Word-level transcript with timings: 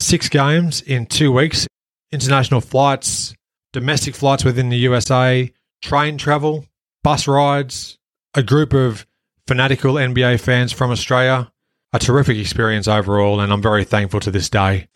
Six 0.00 0.30
games 0.30 0.80
in 0.80 1.04
two 1.06 1.30
weeks, 1.30 1.66
international 2.10 2.62
flights, 2.62 3.34
domestic 3.72 4.14
flights 4.14 4.44
within 4.44 4.70
the 4.70 4.78
USA, 4.78 5.52
train 5.82 6.16
travel, 6.16 6.64
bus 7.04 7.28
rides, 7.28 7.98
a 8.34 8.42
group 8.42 8.72
of 8.72 9.06
fanatical 9.46 9.94
NBA 9.94 10.40
fans 10.40 10.72
from 10.72 10.90
Australia. 10.90 11.52
A 11.92 11.98
terrific 11.98 12.38
experience 12.38 12.88
overall, 12.88 13.40
and 13.40 13.52
I'm 13.52 13.60
very 13.60 13.84
thankful 13.84 14.20
to 14.20 14.30
this 14.30 14.48
day. 14.48 14.86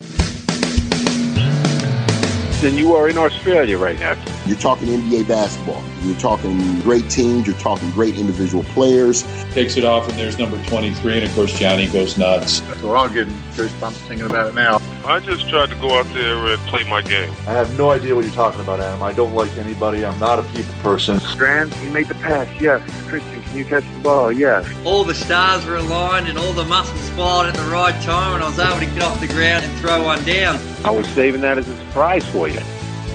Then 2.61 2.77
you 2.77 2.95
are 2.95 3.09
in 3.09 3.17
Australia 3.17 3.77
right 3.77 3.99
now. 3.99 4.34
You're 4.45 4.57
talking 4.57 4.89
NBA 4.89 5.27
basketball. 5.27 5.83
You're 6.03 6.19
talking 6.19 6.79
great 6.81 7.09
teams. 7.09 7.47
You're 7.47 7.57
talking 7.57 7.89
great 7.91 8.15
individual 8.15 8.63
players. 8.63 9.23
Takes 9.53 9.75
it 9.75 9.83
off, 9.83 10.07
and 10.07 10.19
there's 10.19 10.37
number 10.37 10.63
23, 10.65 11.17
and 11.17 11.23
of 11.25 11.33
course, 11.33 11.57
Johnny 11.57 11.87
goes 11.87 12.15
nuts. 12.15 12.61
We're 12.83 12.95
all 12.95 13.09
getting 13.09 13.33
goosebumps 13.53 13.93
thinking 14.07 14.27
about 14.27 14.49
it 14.49 14.53
now. 14.53 14.79
I 15.03 15.19
just 15.19 15.49
tried 15.49 15.69
to 15.69 15.75
go 15.77 15.97
out 15.97 16.05
there 16.13 16.35
and 16.45 16.61
play 16.67 16.83
my 16.87 17.01
game. 17.01 17.31
I 17.47 17.53
have 17.53 17.75
no 17.75 17.89
idea 17.89 18.13
what 18.13 18.23
you're 18.23 18.33
talking 18.35 18.61
about, 18.61 18.79
Adam. 18.79 19.01
I 19.01 19.13
don't 19.13 19.33
like 19.33 19.55
anybody. 19.57 20.05
I'm 20.05 20.19
not 20.19 20.37
a 20.37 20.43
people 20.43 20.75
person. 20.75 21.19
Strand, 21.21 21.75
you 21.81 21.89
made 21.89 22.07
the 22.07 22.15
pass. 22.15 22.47
Yes. 22.61 22.87
Christian, 23.07 23.41
can 23.41 23.57
you 23.57 23.65
catch 23.65 23.83
the 23.95 23.99
ball? 24.01 24.31
Yes. 24.31 24.67
All 24.85 25.03
the 25.03 25.15
stars 25.15 25.65
were 25.65 25.77
aligned 25.77 26.27
and 26.27 26.37
all 26.37 26.53
the 26.53 26.65
muscles 26.65 27.09
fired 27.11 27.47
at 27.47 27.55
the 27.55 27.71
right 27.71 27.99
time, 28.03 28.35
and 28.35 28.43
I 28.43 28.47
was 28.47 28.59
able 28.59 28.79
to 28.79 28.85
get 28.85 29.01
off 29.01 29.19
the 29.19 29.27
ground 29.27 29.65
and 29.65 29.73
throw 29.79 30.03
one 30.03 30.23
down. 30.23 30.59
I 30.83 30.91
was 30.91 31.07
saving 31.09 31.41
that 31.41 31.57
as 31.57 31.67
a 31.67 31.77
surprise 31.77 32.25
for 32.27 32.47
you. 32.47 32.59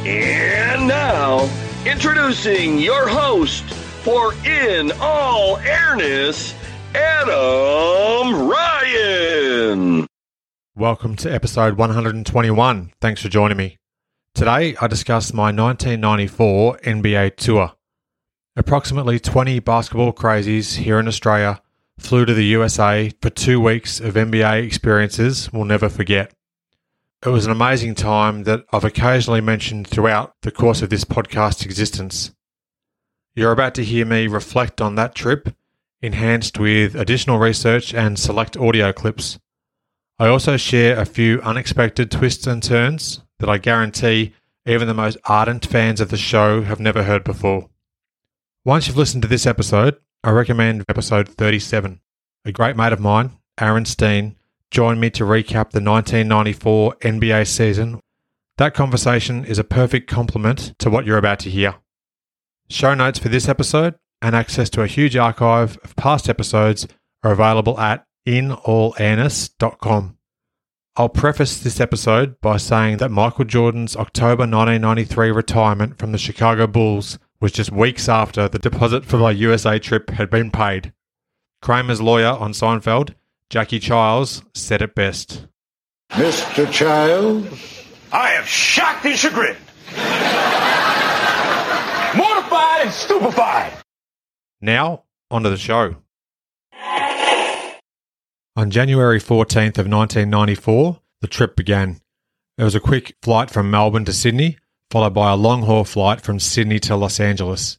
And 0.06 0.88
now, 0.88 1.46
introducing 1.84 2.78
your 2.78 3.06
host 3.06 3.64
for 4.02 4.32
In 4.46 4.92
All 4.98 5.59
Airness, 5.59 6.54
Adam 6.95 8.48
Ryan. 8.48 10.06
Welcome 10.74 11.16
to 11.16 11.30
episode 11.30 11.76
121. 11.76 12.92
Thanks 12.98 13.20
for 13.20 13.28
joining 13.28 13.59
me. 13.59 13.76
Today, 14.34 14.74
I 14.80 14.86
discuss 14.86 15.34
my 15.34 15.52
1994 15.52 16.78
NBA 16.78 17.37
tour. 17.37 17.73
Approximately 18.56 19.21
20 19.21 19.59
basketball 19.59 20.15
crazies 20.15 20.76
here 20.76 20.98
in 20.98 21.09
Australia 21.09 21.60
flew 21.98 22.24
to 22.24 22.32
the 22.32 22.46
USA 22.46 23.12
for 23.21 23.28
two 23.28 23.60
weeks 23.60 24.01
of 24.01 24.15
NBA 24.15 24.65
experiences 24.65 25.52
we'll 25.52 25.66
never 25.66 25.90
forget. 25.90 26.32
It 27.23 27.29
was 27.29 27.45
an 27.45 27.52
amazing 27.52 27.96
time 27.96 28.45
that 28.45 28.65
I've 28.73 28.85
occasionally 28.85 29.43
mentioned 29.43 29.87
throughout 29.87 30.32
the 30.40 30.51
course 30.51 30.80
of 30.80 30.88
this 30.88 31.04
podcast's 31.04 31.66
existence. 31.66 32.35
You're 33.35 33.52
about 33.52 33.74
to 33.74 33.85
hear 33.85 34.07
me 34.07 34.27
reflect 34.27 34.80
on 34.80 34.95
that 34.95 35.15
trip, 35.15 35.54
enhanced 36.01 36.59
with 36.59 36.95
additional 36.95 37.38
research 37.38 37.93
and 37.93 38.18
select 38.18 38.57
audio 38.57 38.95
clips. 38.95 39.38
I 40.18 40.29
also 40.29 40.57
share 40.57 40.99
a 40.99 41.04
few 41.04 41.43
unexpected 41.43 42.10
twists 42.10 42.46
and 42.46 42.62
turns 42.62 43.21
that 43.38 43.51
I 43.51 43.59
guarantee 43.59 44.32
even 44.65 44.88
the 44.88 44.95
most 44.95 45.18
ardent 45.27 45.66
fans 45.66 46.01
of 46.01 46.09
the 46.09 46.16
show 46.16 46.62
have 46.62 46.80
never 46.80 47.02
heard 47.02 47.23
before. 47.23 47.68
Once 48.65 48.87
you've 48.87 48.96
listened 48.96 49.23
to 49.24 49.29
this 49.29 49.45
episode, 49.45 49.99
I 50.24 50.30
recommend 50.30 50.87
episode 50.88 51.29
37. 51.29 52.01
A 52.46 52.52
great 52.52 52.77
mate 52.77 52.95
of 52.95 53.01
mine, 53.01 53.32
Aaron 53.60 53.84
Steen, 53.84 54.37
joined 54.71 55.01
me 55.01 55.10
to 55.10 55.24
recap 55.24 55.71
the 55.71 55.82
1994 55.82 56.96
NBA 56.96 57.46
season. 57.46 58.01
That 58.57 58.74
conversation 58.74 59.45
is 59.45 59.59
a 59.59 59.65
perfect 59.65 60.09
complement 60.09 60.74
to 60.79 60.90
what 60.90 61.07
you're 61.07 61.18
about 61.18 61.40
to 61.40 61.51
hear. 61.51 61.77
Show 62.68 62.95
notes 62.95 63.18
for 63.18 63.29
this 63.29 63.49
episode 63.49 63.96
and 64.22 64.37
access 64.37 64.71
to 64.71 64.82
a 64.82 64.87
huge 64.87 65.16
archive 65.16 65.78
of 65.82 65.97
past 65.97 66.28
episodes 66.28 66.87
are 67.22 67.32
available 67.32 67.78
at 67.81 68.06
inallairness.com. 68.27 70.16
I'll 70.97 71.09
preface 71.09 71.59
this 71.59 71.81
episode 71.81 72.41
by 72.41 72.59
saying 72.59 72.99
that 72.99 73.10
Michael 73.10 73.44
Jordan's 73.44 73.97
October 73.97 74.43
1993 74.43 75.31
retirement 75.31 75.99
from 75.99 76.12
the 76.12 76.19
Chicago 76.19 76.66
Bulls 76.66 77.19
was 77.41 77.53
just 77.53 77.72
weeks 77.72 78.09
after 78.09 78.49
the 78.49 78.59
deposit 78.59 79.05
for 79.05 79.16
my 79.16 79.31
USA 79.31 79.78
trip 79.78 80.11
had 80.11 80.28
been 80.28 80.50
paid. 80.50 80.93
Kramer's 81.62 82.03
lawyer 82.03 82.28
on 82.28 82.53
Seinfeld 82.53 83.15
Jackie 83.50 83.81
Chiles 83.81 84.43
said 84.55 84.81
it 84.81 84.94
best. 84.94 85.49
Mr. 86.12 86.71
Chiles? 86.71 87.49
I 88.12 88.34
am 88.34 88.44
shocked 88.44 89.05
and 89.05 89.19
chagrined. 89.19 89.59
Mortified 92.16 92.83
and 92.83 92.93
stupefied. 92.93 93.72
Now, 94.61 95.03
onto 95.33 95.50
the 95.50 95.56
show. 95.56 95.97
On 98.55 98.71
January 98.71 99.19
14th 99.19 99.78
of 99.78 99.88
1994, 99.88 101.00
the 101.21 101.27
trip 101.27 101.56
began. 101.56 102.00
It 102.56 102.62
was 102.62 102.77
a 102.77 102.81
quick 102.81 103.17
flight 103.21 103.50
from 103.50 103.69
Melbourne 103.69 104.05
to 104.05 104.12
Sydney, 104.12 104.59
followed 104.93 105.15
by 105.15 105.32
a 105.32 105.37
long 105.37 105.62
haul 105.62 105.82
flight 105.82 106.21
from 106.21 106.38
Sydney 106.38 106.78
to 106.81 106.94
Los 106.94 107.19
Angeles. 107.19 107.78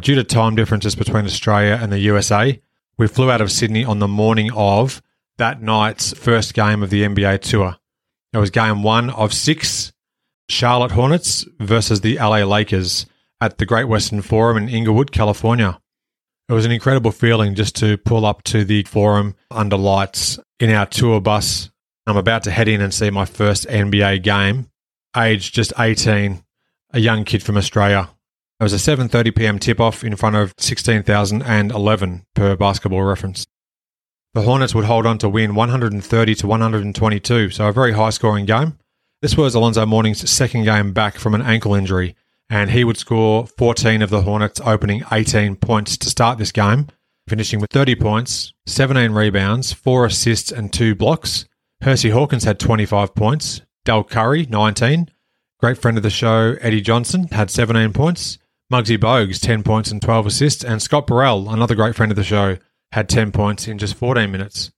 Due 0.00 0.14
to 0.14 0.22
time 0.22 0.54
differences 0.54 0.94
between 0.94 1.24
Australia 1.24 1.76
and 1.80 1.90
the 1.90 1.98
USA, 1.98 2.60
we 2.96 3.08
flew 3.08 3.32
out 3.32 3.40
of 3.40 3.50
Sydney 3.50 3.84
on 3.84 3.98
the 3.98 4.06
morning 4.06 4.52
of 4.52 5.02
that 5.38 5.62
night's 5.62 6.12
first 6.12 6.54
game 6.54 6.82
of 6.82 6.90
the 6.90 7.02
NBA 7.02 7.40
Tour. 7.40 7.76
It 8.32 8.38
was 8.38 8.50
game 8.50 8.82
one 8.82 9.10
of 9.10 9.32
six 9.32 9.92
Charlotte 10.48 10.92
Hornets 10.92 11.46
versus 11.58 12.00
the 12.00 12.16
LA 12.18 12.44
Lakers 12.44 13.06
at 13.40 13.58
the 13.58 13.66
Great 13.66 13.88
Western 13.88 14.20
Forum 14.20 14.56
in 14.56 14.68
Inglewood, 14.68 15.12
California. 15.12 15.80
It 16.48 16.52
was 16.52 16.64
an 16.64 16.72
incredible 16.72 17.12
feeling 17.12 17.54
just 17.54 17.76
to 17.76 17.98
pull 17.98 18.24
up 18.24 18.42
to 18.44 18.64
the 18.64 18.82
forum 18.84 19.36
under 19.50 19.76
lights 19.76 20.38
in 20.58 20.70
our 20.70 20.86
tour 20.86 21.20
bus. 21.20 21.70
I'm 22.06 22.16
about 22.16 22.42
to 22.44 22.50
head 22.50 22.68
in 22.68 22.80
and 22.80 22.92
see 22.92 23.10
my 23.10 23.26
first 23.26 23.66
NBA 23.66 24.22
game, 24.22 24.70
aged 25.14 25.54
just 25.54 25.74
18, 25.78 26.42
a 26.92 26.98
young 26.98 27.24
kid 27.24 27.42
from 27.42 27.58
Australia. 27.58 28.08
It 28.60 28.64
was 28.64 28.72
a 28.72 28.76
7:30 28.76 29.36
p.m. 29.36 29.58
tip-off 29.58 30.02
in 30.02 30.16
front 30.16 30.36
of 30.36 30.54
16,011 30.58 32.24
per 32.34 32.56
basketball 32.56 33.02
reference. 33.02 33.46
The 34.34 34.42
Hornets 34.42 34.74
would 34.74 34.84
hold 34.84 35.06
on 35.06 35.18
to 35.18 35.28
win 35.28 35.54
130 35.54 36.34
to 36.34 36.46
122, 36.46 37.50
so 37.50 37.66
a 37.66 37.72
very 37.72 37.92
high 37.92 38.10
scoring 38.10 38.44
game. 38.44 38.78
This 39.22 39.36
was 39.36 39.54
Alonzo 39.54 39.86
Mourning's 39.86 40.30
second 40.30 40.64
game 40.64 40.92
back 40.92 41.16
from 41.16 41.34
an 41.34 41.42
ankle 41.42 41.74
injury, 41.74 42.14
and 42.50 42.70
he 42.70 42.84
would 42.84 42.98
score 42.98 43.46
14 43.46 44.02
of 44.02 44.10
the 44.10 44.22
Hornets' 44.22 44.60
opening 44.64 45.02
18 45.10 45.56
points 45.56 45.96
to 45.96 46.10
start 46.10 46.38
this 46.38 46.52
game, 46.52 46.88
finishing 47.26 47.58
with 47.58 47.70
30 47.72 47.96
points, 47.96 48.52
17 48.66 49.12
rebounds, 49.12 49.72
4 49.72 50.04
assists, 50.04 50.52
and 50.52 50.72
2 50.72 50.94
blocks. 50.94 51.46
Hersey 51.82 52.10
Hawkins 52.10 52.44
had 52.44 52.60
25 52.60 53.14
points, 53.14 53.62
Del 53.84 54.04
Curry, 54.04 54.46
19. 54.46 55.08
Great 55.58 55.78
friend 55.78 55.96
of 55.96 56.02
the 56.02 56.10
show, 56.10 56.56
Eddie 56.60 56.82
Johnson, 56.82 57.28
had 57.32 57.50
17 57.50 57.92
points. 57.92 58.38
Muggsy 58.70 58.98
Bogues, 58.98 59.40
10 59.40 59.62
points 59.62 59.90
and 59.90 60.02
12 60.02 60.26
assists. 60.26 60.62
And 60.62 60.82
Scott 60.82 61.06
Burrell, 61.06 61.48
another 61.48 61.74
great 61.74 61.96
friend 61.96 62.12
of 62.12 62.16
the 62.16 62.22
show, 62.22 62.58
had 62.92 63.08
10 63.08 63.32
points 63.32 63.68
in 63.68 63.78
just 63.78 63.94
14 63.94 64.30
minutes. 64.30 64.70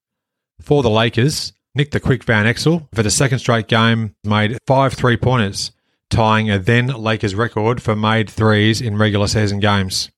For 0.61 0.83
the 0.83 0.91
Lakers, 0.91 1.53
Nick 1.75 1.93
the 1.93 2.01
Quick 2.01 2.25
Van 2.25 2.47
Exel, 2.47 2.89
for 2.93 3.03
the 3.03 3.11
second 3.11 3.39
straight 3.39 3.69
game, 3.69 4.15
made 4.25 4.59
five 4.67 4.93
three 4.95 5.17
pointers, 5.17 5.71
tying 6.11 6.51
a 6.51 6.59
then 6.59 6.89
Lakers 6.89 7.35
record 7.35 7.81
for 7.83 7.95
made 7.95 8.29
threes 8.29 8.81
in 8.81 8.99
regular 8.99 9.29
season 9.29 9.61
games. 9.61 10.11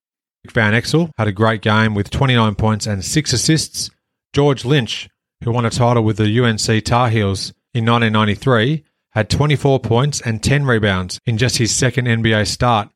Van 0.50 0.72
Exel 0.72 1.10
had 1.18 1.28
a 1.28 1.32
great 1.32 1.60
game 1.60 1.94
with 1.94 2.10
29 2.10 2.54
points 2.54 2.86
and 2.86 3.04
six 3.04 3.32
assists. 3.32 3.90
George 4.32 4.64
Lynch, 4.64 5.08
who 5.44 5.52
won 5.52 5.66
a 5.66 5.70
title 5.70 6.02
with 6.02 6.16
the 6.16 6.40
UNC 6.40 6.84
Tar 6.84 7.10
Heels 7.10 7.52
in 7.74 7.84
1993, 7.84 8.84
had 9.10 9.28
24 9.28 9.80
points 9.80 10.20
and 10.22 10.42
10 10.42 10.64
rebounds 10.64 11.20
in 11.26 11.36
just 11.38 11.58
his 11.58 11.74
second 11.74 12.06
NBA 12.06 12.46
start. 12.46 12.88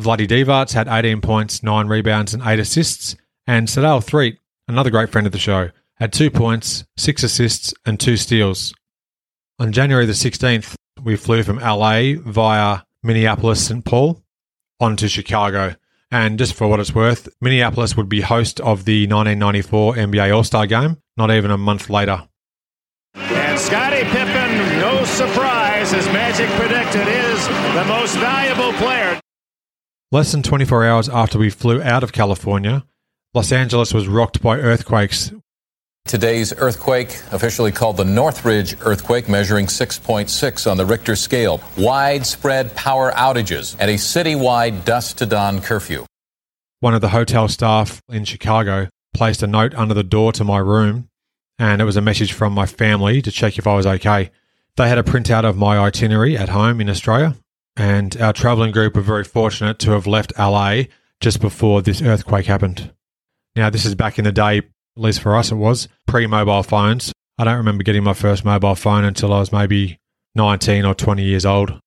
Vlade 0.00 0.28
Divac 0.28 0.72
had 0.72 0.88
18 0.88 1.20
points, 1.20 1.62
9 1.62 1.86
rebounds, 1.86 2.34
and 2.34 2.42
8 2.44 2.58
assists. 2.58 3.16
And 3.46 3.68
Sedale 3.68 4.02
Threatt, 4.02 4.38
another 4.68 4.90
great 4.90 5.10
friend 5.10 5.26
of 5.26 5.32
the 5.32 5.38
show, 5.38 5.70
had 5.96 6.12
2 6.12 6.30
points, 6.30 6.84
6 6.96 7.22
assists, 7.22 7.74
and 7.84 8.00
2 8.00 8.16
steals. 8.16 8.74
On 9.58 9.70
January 9.70 10.06
the 10.06 10.12
16th, 10.12 10.74
we 11.02 11.16
flew 11.16 11.42
from 11.42 11.58
LA 11.58 12.14
via 12.16 12.80
Minneapolis 13.02 13.66
St. 13.66 13.84
Paul 13.84 14.22
on 14.80 14.96
to 14.96 15.08
Chicago. 15.08 15.76
And 16.10 16.38
just 16.38 16.54
for 16.54 16.68
what 16.68 16.80
it's 16.80 16.94
worth, 16.94 17.28
Minneapolis 17.40 17.96
would 17.96 18.08
be 18.08 18.22
host 18.22 18.60
of 18.60 18.84
the 18.84 19.06
1994 19.06 19.94
NBA 19.94 20.34
All 20.34 20.44
Star 20.44 20.66
game, 20.66 20.96
not 21.16 21.30
even 21.30 21.50
a 21.50 21.58
month 21.58 21.90
later. 21.90 22.26
And 23.14 23.58
Scottie 23.58 24.04
Pippen, 24.04 24.80
no 24.80 25.04
surprise, 25.04 25.92
as 25.92 26.06
Magic 26.06 26.48
predicted, 26.50 27.06
is 27.06 27.46
the 27.74 27.84
most 27.86 28.16
valuable 28.16 28.72
player. 28.78 29.20
Less 30.10 30.32
than 30.32 30.42
24 30.42 30.84
hours 30.84 31.08
after 31.08 31.38
we 31.38 31.50
flew 31.50 31.82
out 31.82 32.02
of 32.02 32.12
California, 32.12 32.84
Los 33.34 33.50
Angeles 33.50 33.92
was 33.92 34.06
rocked 34.06 34.40
by 34.40 34.58
earthquakes. 34.58 35.32
Today's 36.04 36.52
earthquake, 36.56 37.20
officially 37.32 37.72
called 37.72 37.96
the 37.96 38.04
Northridge 38.04 38.76
earthquake, 38.82 39.28
measuring 39.28 39.66
6.6 39.66 40.70
on 40.70 40.76
the 40.76 40.86
Richter 40.86 41.16
scale. 41.16 41.60
Widespread 41.76 42.76
power 42.76 43.10
outages 43.10 43.74
and 43.80 43.90
a 43.90 43.94
citywide 43.94 44.84
dusk 44.84 45.16
to 45.16 45.26
dawn 45.26 45.60
curfew. 45.60 46.06
One 46.78 46.94
of 46.94 47.00
the 47.00 47.08
hotel 47.08 47.48
staff 47.48 48.00
in 48.08 48.24
Chicago 48.24 48.88
placed 49.12 49.42
a 49.42 49.48
note 49.48 49.74
under 49.74 49.94
the 49.94 50.04
door 50.04 50.30
to 50.30 50.44
my 50.44 50.58
room, 50.58 51.08
and 51.58 51.82
it 51.82 51.86
was 51.86 51.96
a 51.96 52.00
message 52.00 52.32
from 52.32 52.52
my 52.52 52.66
family 52.66 53.20
to 53.20 53.32
check 53.32 53.58
if 53.58 53.66
I 53.66 53.74
was 53.74 53.86
okay. 53.86 54.30
They 54.76 54.88
had 54.88 54.98
a 54.98 55.02
printout 55.02 55.44
of 55.44 55.56
my 55.56 55.76
itinerary 55.78 56.36
at 56.36 56.50
home 56.50 56.80
in 56.80 56.88
Australia, 56.88 57.34
and 57.76 58.16
our 58.20 58.32
travelling 58.32 58.70
group 58.70 58.94
were 58.94 59.02
very 59.02 59.24
fortunate 59.24 59.80
to 59.80 59.90
have 59.90 60.06
left 60.06 60.32
LA 60.38 60.82
just 61.20 61.40
before 61.40 61.82
this 61.82 62.00
earthquake 62.00 62.46
happened. 62.46 62.92
Now, 63.56 63.70
this 63.70 63.86
is 63.86 63.94
back 63.94 64.18
in 64.18 64.24
the 64.24 64.32
day, 64.32 64.58
at 64.58 64.64
least 64.96 65.20
for 65.20 65.36
us 65.36 65.52
it 65.52 65.56
was, 65.56 65.88
pre 66.06 66.26
mobile 66.26 66.62
phones. 66.62 67.12
I 67.38 67.44
don't 67.44 67.56
remember 67.56 67.84
getting 67.84 68.04
my 68.04 68.14
first 68.14 68.44
mobile 68.44 68.74
phone 68.74 69.04
until 69.04 69.32
I 69.32 69.38
was 69.38 69.52
maybe 69.52 69.98
19 70.34 70.84
or 70.84 70.94
20 70.94 71.22
years 71.22 71.46
old. 71.46 71.78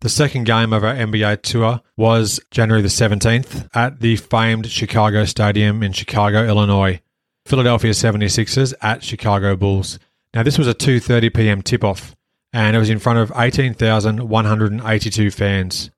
The 0.00 0.08
second 0.08 0.44
game 0.44 0.72
of 0.72 0.82
our 0.82 0.94
NBA 0.94 1.42
tour 1.42 1.80
was 1.96 2.40
January 2.50 2.82
the 2.82 2.88
17th 2.88 3.68
at 3.74 4.00
the 4.00 4.16
famed 4.16 4.68
Chicago 4.68 5.24
Stadium 5.24 5.82
in 5.82 5.92
Chicago, 5.92 6.44
Illinois. 6.44 7.00
Philadelphia 7.46 7.90
76ers 7.90 8.74
at 8.82 9.02
Chicago 9.02 9.56
Bulls. 9.56 9.98
Now 10.34 10.42
this 10.42 10.58
was 10.58 10.68
a 10.68 10.74
2:30 10.74 11.34
p.m. 11.34 11.62
tip-off 11.62 12.14
and 12.52 12.76
it 12.76 12.78
was 12.78 12.90
in 12.90 12.98
front 12.98 13.18
of 13.18 13.32
18,182 13.34 15.30
fans. 15.30 15.90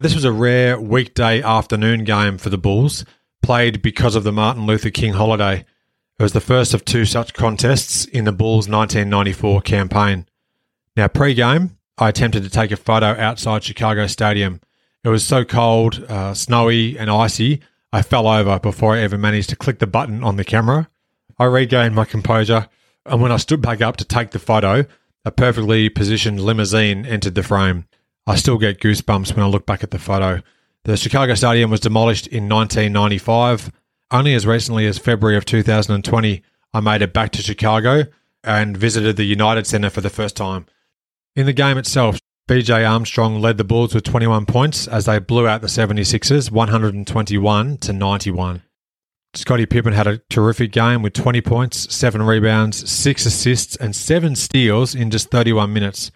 This 0.00 0.14
was 0.14 0.24
a 0.24 0.32
rare 0.32 0.80
weekday 0.80 1.42
afternoon 1.42 2.04
game 2.04 2.38
for 2.38 2.50
the 2.50 2.58
Bulls, 2.58 3.04
played 3.42 3.82
because 3.82 4.16
of 4.16 4.24
the 4.24 4.32
Martin 4.32 4.66
Luther 4.66 4.90
King 4.90 5.14
holiday. 5.14 5.64
It 6.18 6.22
was 6.22 6.32
the 6.32 6.40
first 6.40 6.74
of 6.74 6.84
two 6.84 7.04
such 7.04 7.34
contests 7.34 8.04
in 8.04 8.24
the 8.24 8.32
Bulls' 8.32 8.68
1994 8.68 9.60
campaign. 9.62 10.26
Now, 10.96 11.08
pre 11.08 11.34
game, 11.34 11.78
I 11.98 12.08
attempted 12.08 12.42
to 12.44 12.50
take 12.50 12.70
a 12.70 12.76
photo 12.76 13.08
outside 13.18 13.64
Chicago 13.64 14.06
Stadium. 14.06 14.60
It 15.04 15.08
was 15.08 15.24
so 15.24 15.44
cold, 15.44 16.04
uh, 16.08 16.32
snowy, 16.34 16.96
and 16.96 17.10
icy, 17.10 17.60
I 17.92 18.00
fell 18.00 18.26
over 18.26 18.58
before 18.58 18.94
I 18.94 19.00
ever 19.00 19.18
managed 19.18 19.50
to 19.50 19.56
click 19.56 19.78
the 19.78 19.86
button 19.86 20.24
on 20.24 20.36
the 20.36 20.44
camera. 20.44 20.88
I 21.38 21.44
regained 21.44 21.94
my 21.94 22.06
composure, 22.06 22.68
and 23.04 23.20
when 23.20 23.32
I 23.32 23.36
stood 23.36 23.60
back 23.60 23.82
up 23.82 23.96
to 23.98 24.04
take 24.04 24.30
the 24.30 24.38
photo, 24.38 24.86
a 25.24 25.30
perfectly 25.30 25.88
positioned 25.90 26.40
limousine 26.40 27.04
entered 27.04 27.34
the 27.34 27.42
frame. 27.42 27.86
I 28.26 28.36
still 28.36 28.56
get 28.56 28.80
goosebumps 28.80 29.34
when 29.34 29.44
I 29.44 29.48
look 29.48 29.66
back 29.66 29.82
at 29.82 29.90
the 29.90 29.98
photo. 29.98 30.42
The 30.84 30.96
Chicago 30.96 31.34
Stadium 31.34 31.70
was 31.70 31.78
demolished 31.78 32.26
in 32.26 32.48
1995. 32.48 33.70
Only 34.10 34.34
as 34.34 34.46
recently 34.46 34.84
as 34.86 34.98
February 34.98 35.36
of 35.36 35.44
2020, 35.44 36.42
I 36.74 36.80
made 36.80 37.02
it 37.02 37.12
back 37.12 37.30
to 37.32 37.42
Chicago 37.42 38.06
and 38.42 38.76
visited 38.76 39.16
the 39.16 39.24
United 39.24 39.64
Center 39.66 39.90
for 39.90 40.00
the 40.00 40.10
first 40.10 40.36
time. 40.36 40.66
In 41.36 41.46
the 41.46 41.52
game 41.52 41.78
itself, 41.78 42.18
BJ 42.48 42.88
Armstrong 42.88 43.40
led 43.40 43.58
the 43.58 43.64
Bulls 43.64 43.94
with 43.94 44.02
21 44.02 44.44
points 44.44 44.88
as 44.88 45.04
they 45.04 45.20
blew 45.20 45.46
out 45.46 45.60
the 45.60 45.68
76ers 45.68 46.50
121 46.50 47.76
to 47.78 47.92
91. 47.92 48.62
Scottie 49.34 49.66
Pippen 49.66 49.92
had 49.92 50.08
a 50.08 50.18
terrific 50.28 50.72
game 50.72 51.00
with 51.00 51.12
20 51.12 51.40
points, 51.42 51.94
7 51.94 52.20
rebounds, 52.22 52.90
6 52.90 53.24
assists, 53.24 53.76
and 53.76 53.94
7 53.94 54.34
steals 54.34 54.96
in 54.96 55.12
just 55.12 55.30
31 55.30 55.72
minutes. 55.72 56.10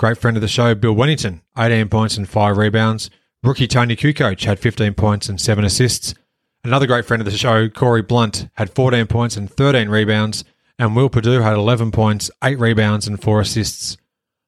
Great 0.00 0.18
friend 0.18 0.36
of 0.36 0.40
the 0.40 0.48
show, 0.48 0.74
Bill 0.74 0.94
Wennington, 0.94 1.42
18 1.56 1.88
points 1.88 2.16
and 2.16 2.28
5 2.28 2.56
rebounds. 2.56 3.08
Rookie 3.42 3.66
Toni 3.66 3.96
Kukoc 3.96 4.44
had 4.44 4.58
15 4.58 4.92
points 4.94 5.28
and 5.28 5.40
7 5.40 5.64
assists. 5.64 6.14
Another 6.62 6.86
great 6.86 7.06
friend 7.06 7.22
of 7.22 7.24
the 7.24 7.36
show, 7.36 7.70
Corie 7.70 8.02
Blount, 8.02 8.48
had 8.54 8.74
14 8.74 9.06
points 9.06 9.36
and 9.36 9.50
13 9.50 9.88
rebounds. 9.88 10.44
And 10.78 10.94
Will 10.94 11.08
Perdue 11.08 11.40
had 11.40 11.54
11 11.54 11.90
points, 11.90 12.30
8 12.44 12.58
rebounds, 12.58 13.06
and 13.06 13.20
4 13.20 13.40
assists. 13.40 13.96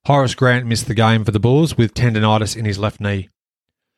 Horace 0.05 0.35
Grant 0.35 0.67
missed 0.67 0.89
the 0.89 0.95
game 0.95 1.25
for 1.25 1.31
the 1.31 1.41
Bulls 1.41 1.77
with 1.79 1.95
tendonitis 1.95 2.57
in 2.57 2.67
his 2.67 2.79
left 2.79 3.01
knee. 3.01 3.31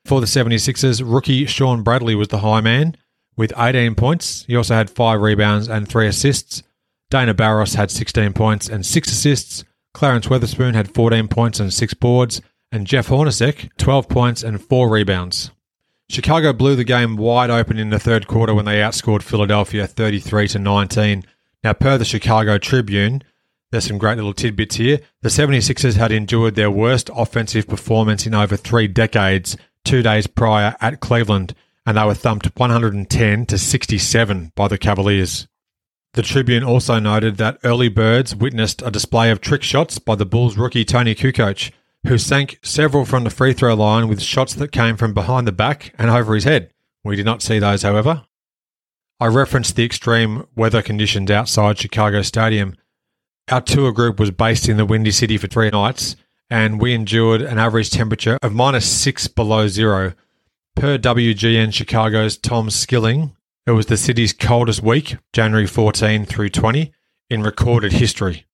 For 0.05 0.21
the 0.21 0.27
76ers, 0.27 1.01
rookie 1.03 1.45
Shawn 1.45 1.83
Bradley 1.83 2.15
was 2.15 2.29
the 2.29 2.39
high 2.39 2.61
man 2.61 2.95
with 3.35 3.51
18 3.57 3.95
points. 3.95 4.45
He 4.47 4.55
also 4.55 4.75
had 4.75 4.89
5 4.89 5.19
rebounds 5.19 5.67
and 5.67 5.89
3 5.89 6.07
assists. 6.07 6.63
Dana 7.09 7.33
Barros 7.33 7.73
had 7.73 7.91
16 7.91 8.31
points 8.33 8.69
and 8.69 8.85
6 8.85 9.11
assists. 9.11 9.65
Clarence 9.93 10.27
Weatherspoon 10.27 10.73
had 10.73 10.93
14 10.93 11.27
points 11.27 11.59
and 11.59 11.73
6 11.73 11.93
boards. 11.95 12.41
And 12.71 12.87
Jeff 12.87 13.07
Hornacek, 13.07 13.69
12 13.77 14.09
points 14.09 14.43
and 14.43 14.61
4 14.61 14.89
rebounds. 14.89 15.51
Chicago 16.09 16.53
blew 16.53 16.75
the 16.75 16.83
game 16.83 17.15
wide 17.15 17.49
open 17.49 17.79
in 17.79 17.89
the 17.89 17.99
third 17.99 18.27
quarter 18.27 18.53
when 18.53 18.65
they 18.65 18.75
outscored 18.75 19.23
Philadelphia 19.23 19.87
33 19.87 20.47
to 20.49 20.59
19. 20.59 21.23
Now, 21.63 21.73
per 21.73 21.97
the 21.97 22.05
Chicago 22.05 22.57
Tribune, 22.57 23.23
there's 23.71 23.87
some 23.87 23.97
great 23.97 24.17
little 24.17 24.33
tidbits 24.33 24.75
here. 24.75 24.99
The 25.21 25.29
76ers 25.29 25.95
had 25.95 26.11
endured 26.11 26.55
their 26.55 26.69
worst 26.69 27.09
offensive 27.15 27.67
performance 27.67 28.27
in 28.27 28.35
over 28.35 28.55
three 28.55 28.87
decades 28.87 29.57
two 29.83 30.01
days 30.01 30.27
prior 30.27 30.75
at 30.81 30.99
Cleveland, 30.99 31.55
and 31.85 31.97
they 31.97 32.03
were 32.03 32.13
thumped 32.13 32.51
110 32.55 33.45
to 33.45 33.57
67 33.57 34.51
by 34.55 34.67
the 34.67 34.77
Cavaliers. 34.77 35.47
The 36.13 36.21
Tribune 36.21 36.63
also 36.63 36.99
noted 36.99 37.37
that 37.37 37.59
early 37.63 37.89
birds 37.89 38.35
witnessed 38.35 38.81
a 38.81 38.91
display 38.91 39.31
of 39.31 39.41
trick 39.41 39.63
shots 39.63 39.99
by 39.99 40.15
the 40.15 40.25
Bulls 40.25 40.57
rookie 40.57 40.85
Toni 40.85 41.13
Kukoc, 41.13 41.71
who 42.07 42.17
sank 42.17 42.59
several 42.61 43.05
from 43.05 43.23
the 43.23 43.29
free 43.29 43.53
throw 43.53 43.73
line 43.73 44.07
with 44.07 44.21
shots 44.21 44.53
that 44.53 44.71
came 44.71 44.95
from 44.95 45.13
behind 45.13 45.47
the 45.47 45.51
back 45.51 45.93
and 45.97 46.09
over 46.09 46.35
his 46.35 46.43
head. 46.43 46.71
We 47.03 47.15
did 47.15 47.25
not 47.25 47.41
see 47.41 47.59
those, 47.59 47.81
however. 47.81 48.25
I 49.19 49.27
referenced 49.27 49.75
the 49.75 49.85
extreme 49.85 50.45
weather 50.55 50.81
conditions 50.81 51.31
outside 51.31 51.79
Chicago 51.79 52.21
Stadium. 52.21 52.75
Our 53.49 53.61
tour 53.61 53.91
group 53.91 54.19
was 54.19 54.31
based 54.31 54.67
in 54.67 54.77
the 54.77 54.85
Windy 54.85 55.11
City 55.11 55.37
for 55.37 55.47
three 55.47 55.69
nights, 55.69 56.15
and 56.49 56.81
we 56.81 56.93
endured 56.93 57.41
an 57.41 57.57
average 57.57 57.89
temperature 57.91 58.37
of 58.41 58.53
minus 58.53 58.85
six 58.85 59.27
below 59.27 59.67
zero. 59.67 60.13
Per 60.75 60.97
WGN 60.97 61.73
Chicago's 61.73 62.37
Tom 62.37 62.69
Skilling, 62.69 63.35
it 63.65 63.71
was 63.71 63.85
the 63.85 63.97
city's 63.97 64.33
coldest 64.33 64.83
week, 64.83 65.17
January 65.31 65.65
14 65.65 66.25
through 66.25 66.49
20, 66.49 66.91
in 67.29 67.41
recorded 67.41 67.93
history. 67.93 68.45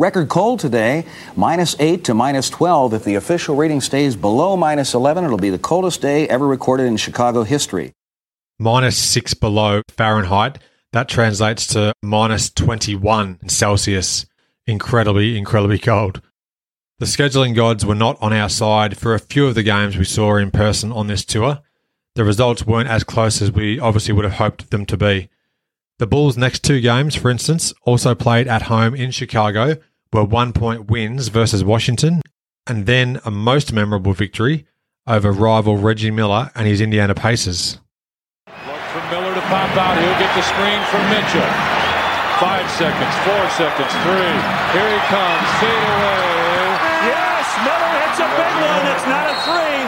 Record 0.00 0.30
cold 0.30 0.60
today, 0.60 1.04
minus 1.36 1.76
8 1.78 2.04
to 2.04 2.14
minus 2.14 2.48
12. 2.48 2.94
If 2.94 3.04
the 3.04 3.16
official 3.16 3.54
reading 3.54 3.82
stays 3.82 4.16
below 4.16 4.56
minus 4.56 4.94
11, 4.94 5.26
it'll 5.26 5.36
be 5.36 5.50
the 5.50 5.58
coldest 5.58 6.00
day 6.00 6.26
ever 6.26 6.46
recorded 6.46 6.86
in 6.86 6.96
Chicago 6.96 7.42
history. 7.42 7.92
Minus 8.58 8.96
6 8.96 9.34
below 9.34 9.82
Fahrenheit 9.90 10.56
that 10.92 11.10
translates 11.10 11.66
to 11.66 11.92
minus 12.02 12.48
21 12.48 13.46
Celsius. 13.50 14.24
Incredibly, 14.66 15.36
incredibly 15.36 15.78
cold. 15.78 16.22
The 16.98 17.04
scheduling 17.04 17.54
gods 17.54 17.84
were 17.84 17.94
not 17.94 18.16
on 18.22 18.32
our 18.32 18.48
side 18.48 18.96
for 18.96 19.12
a 19.12 19.18
few 19.18 19.48
of 19.48 19.54
the 19.54 19.62
games 19.62 19.98
we 19.98 20.04
saw 20.04 20.36
in 20.36 20.50
person 20.50 20.92
on 20.92 21.08
this 21.08 21.26
tour. 21.26 21.60
The 22.14 22.24
results 22.24 22.66
weren't 22.66 22.88
as 22.88 23.04
close 23.04 23.42
as 23.42 23.52
we 23.52 23.78
obviously 23.78 24.14
would 24.14 24.24
have 24.24 24.38
hoped 24.38 24.70
them 24.70 24.86
to 24.86 24.96
be. 24.96 25.28
The 25.98 26.06
Bulls' 26.06 26.38
next 26.38 26.64
two 26.64 26.80
games, 26.80 27.14
for 27.14 27.30
instance, 27.30 27.74
also 27.84 28.14
played 28.14 28.48
at 28.48 28.62
home 28.62 28.94
in 28.94 29.10
Chicago, 29.10 29.76
were 30.12 30.24
one 30.24 30.52
point 30.52 30.90
wins 30.90 31.28
versus 31.28 31.62
Washington, 31.62 32.20
and 32.66 32.86
then 32.86 33.20
a 33.24 33.30
most 33.30 33.72
memorable 33.72 34.12
victory 34.12 34.66
over 35.06 35.32
rival 35.32 35.76
Reggie 35.76 36.10
Miller 36.10 36.50
and 36.54 36.66
his 36.66 36.80
Indiana 36.80 37.14
Pacers 37.14 37.78
Look 38.66 38.82
for 38.90 39.02
Miller 39.14 39.34
to 39.34 39.44
pop 39.46 39.70
out. 39.78 39.94
He'll 39.94 40.18
get 40.18 40.32
the 40.34 40.42
screen 40.42 40.80
from 40.90 41.02
Mitchell. 41.10 41.50
Five 42.42 42.66
seconds, 42.74 43.14
four 43.22 43.44
seconds, 43.54 43.92
three. 44.02 44.36
Here 44.74 44.90
he 44.90 45.00
comes. 45.06 45.46
Fade 45.62 45.86
away. 45.86 46.26
Yes, 47.06 47.46
Miller 47.62 47.92
hits 48.02 48.18
a 48.18 48.28
big 48.34 48.54
one. 48.58 48.84
It's 48.90 49.06
not 49.06 49.26
a 49.30 49.36
three. 49.46 49.82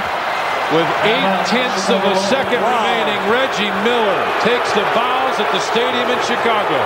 With 0.79 0.89
eight 1.05 1.35
tenths 1.51 1.91
of 1.91 2.01
a 2.07 2.17
second 2.31 2.63
wow. 2.63 2.71
remaining, 2.71 3.21
Reggie 3.29 3.75
Miller 3.83 4.21
takes 4.47 4.71
the 4.73 4.87
bows 4.95 5.37
at 5.43 5.51
the 5.51 5.61
stadium 5.61 6.07
in 6.09 6.21
Chicago. 6.25 6.79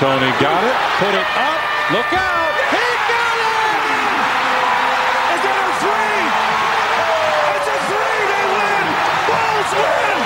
Toni 0.00 0.32
got 0.40 0.62
it, 0.64 0.76
put 0.96 1.12
it 1.12 1.28
up, 1.36 1.60
look 1.92 2.12
out! 2.12 2.54
He 2.74 2.86
got 3.08 3.36
it! 3.48 3.80
Is 5.34 5.42
it 5.48 5.56
a 5.56 5.70
three? 5.82 6.20
It's 7.56 7.68
a 7.68 7.78
three! 7.88 8.20
They 8.28 8.44
win! 8.56 8.84
Bulls 9.28 9.70
win! 9.72 10.16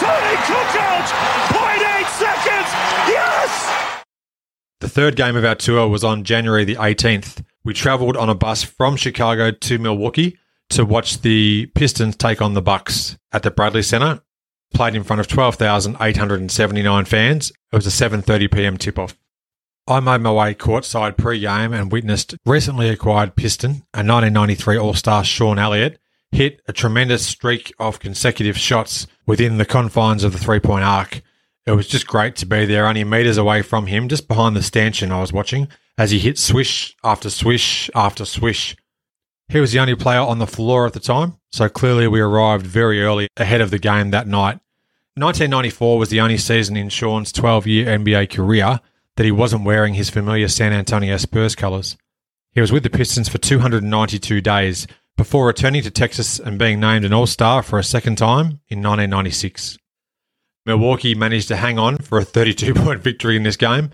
Toni 0.00 0.36
Kukoc, 0.48 1.06
0.8 1.52 2.08
seconds. 2.16 2.70
Yes. 3.08 4.04
The 4.80 4.88
third 4.88 5.16
game 5.16 5.36
of 5.36 5.44
our 5.44 5.54
tour 5.54 5.88
was 5.88 6.04
on 6.04 6.24
January 6.24 6.64
the 6.64 6.76
18th. 6.76 7.44
We 7.64 7.74
travelled 7.74 8.16
on 8.16 8.30
a 8.30 8.34
bus 8.34 8.62
from 8.62 8.96
Chicago 8.96 9.50
to 9.50 9.78
Milwaukee 9.78 10.38
to 10.70 10.84
watch 10.86 11.20
the 11.20 11.66
Pistons 11.74 12.16
take 12.16 12.40
on 12.40 12.54
the 12.54 12.62
Bucks 12.62 13.18
at 13.32 13.42
the 13.42 13.50
Bradley 13.50 13.82
Center. 13.82 14.22
Played 14.72 14.94
in 14.94 15.02
front 15.02 15.20
of 15.20 15.26
12,879 15.26 17.04
fans. 17.04 17.50
It 17.72 17.76
was 17.76 17.86
a 17.86 17.90
7:30 17.90 18.50
p.m. 18.54 18.76
tip-off. 18.78 19.16
I 19.90 19.98
made 19.98 20.20
my 20.20 20.30
way 20.30 20.54
courtside 20.54 21.16
pre-game 21.16 21.72
and 21.72 21.90
witnessed 21.90 22.36
recently 22.46 22.88
acquired 22.88 23.34
Piston, 23.34 23.82
a 23.92 24.06
1993 24.06 24.78
All-Star 24.78 25.24
Sean 25.24 25.58
Elliott, 25.58 25.98
hit 26.30 26.62
a 26.68 26.72
tremendous 26.72 27.26
streak 27.26 27.72
of 27.80 27.98
consecutive 27.98 28.56
shots 28.56 29.08
within 29.26 29.58
the 29.58 29.64
confines 29.64 30.22
of 30.22 30.30
the 30.30 30.38
three 30.38 30.60
point 30.60 30.84
arc. 30.84 31.22
It 31.66 31.72
was 31.72 31.88
just 31.88 32.06
great 32.06 32.36
to 32.36 32.46
be 32.46 32.66
there, 32.66 32.86
only 32.86 33.02
meters 33.02 33.36
away 33.36 33.62
from 33.62 33.88
him, 33.88 34.08
just 34.08 34.28
behind 34.28 34.54
the 34.54 34.62
stanchion 34.62 35.10
I 35.10 35.20
was 35.20 35.32
watching, 35.32 35.66
as 35.98 36.12
he 36.12 36.20
hit 36.20 36.38
swish 36.38 36.94
after 37.02 37.28
swish 37.28 37.90
after 37.92 38.24
swish. 38.24 38.76
He 39.48 39.58
was 39.58 39.72
the 39.72 39.80
only 39.80 39.96
player 39.96 40.20
on 40.20 40.38
the 40.38 40.46
floor 40.46 40.86
at 40.86 40.92
the 40.92 41.00
time, 41.00 41.38
so 41.50 41.68
clearly 41.68 42.06
we 42.06 42.20
arrived 42.20 42.64
very 42.64 43.02
early 43.02 43.26
ahead 43.36 43.60
of 43.60 43.72
the 43.72 43.78
game 43.80 44.12
that 44.12 44.28
night. 44.28 44.60
1994 45.16 45.98
was 45.98 46.10
the 46.10 46.20
only 46.20 46.38
season 46.38 46.76
in 46.76 46.90
Sean's 46.90 47.32
12 47.32 47.66
year 47.66 47.86
NBA 47.86 48.30
career 48.30 48.78
that 49.20 49.26
he 49.26 49.32
wasn't 49.32 49.64
wearing 49.64 49.92
his 49.92 50.08
familiar 50.08 50.48
San 50.48 50.72
Antonio 50.72 51.18
Spurs 51.18 51.54
colours. 51.54 51.98
He 52.52 52.60
was 52.62 52.72
with 52.72 52.84
the 52.84 52.88
Pistons 52.88 53.28
for 53.28 53.36
292 53.36 54.40
days 54.40 54.86
before 55.18 55.46
returning 55.46 55.82
to 55.82 55.90
Texas 55.90 56.38
and 56.38 56.58
being 56.58 56.80
named 56.80 57.04
an 57.04 57.12
All 57.12 57.26
Star 57.26 57.62
for 57.62 57.78
a 57.78 57.84
second 57.84 58.16
time 58.16 58.60
in 58.70 58.82
1996. 58.82 59.76
Milwaukee 60.64 61.14
managed 61.14 61.48
to 61.48 61.56
hang 61.56 61.78
on 61.78 61.98
for 61.98 62.16
a 62.16 62.24
32 62.24 62.72
point 62.72 63.02
victory 63.02 63.36
in 63.36 63.42
this 63.42 63.58
game. 63.58 63.90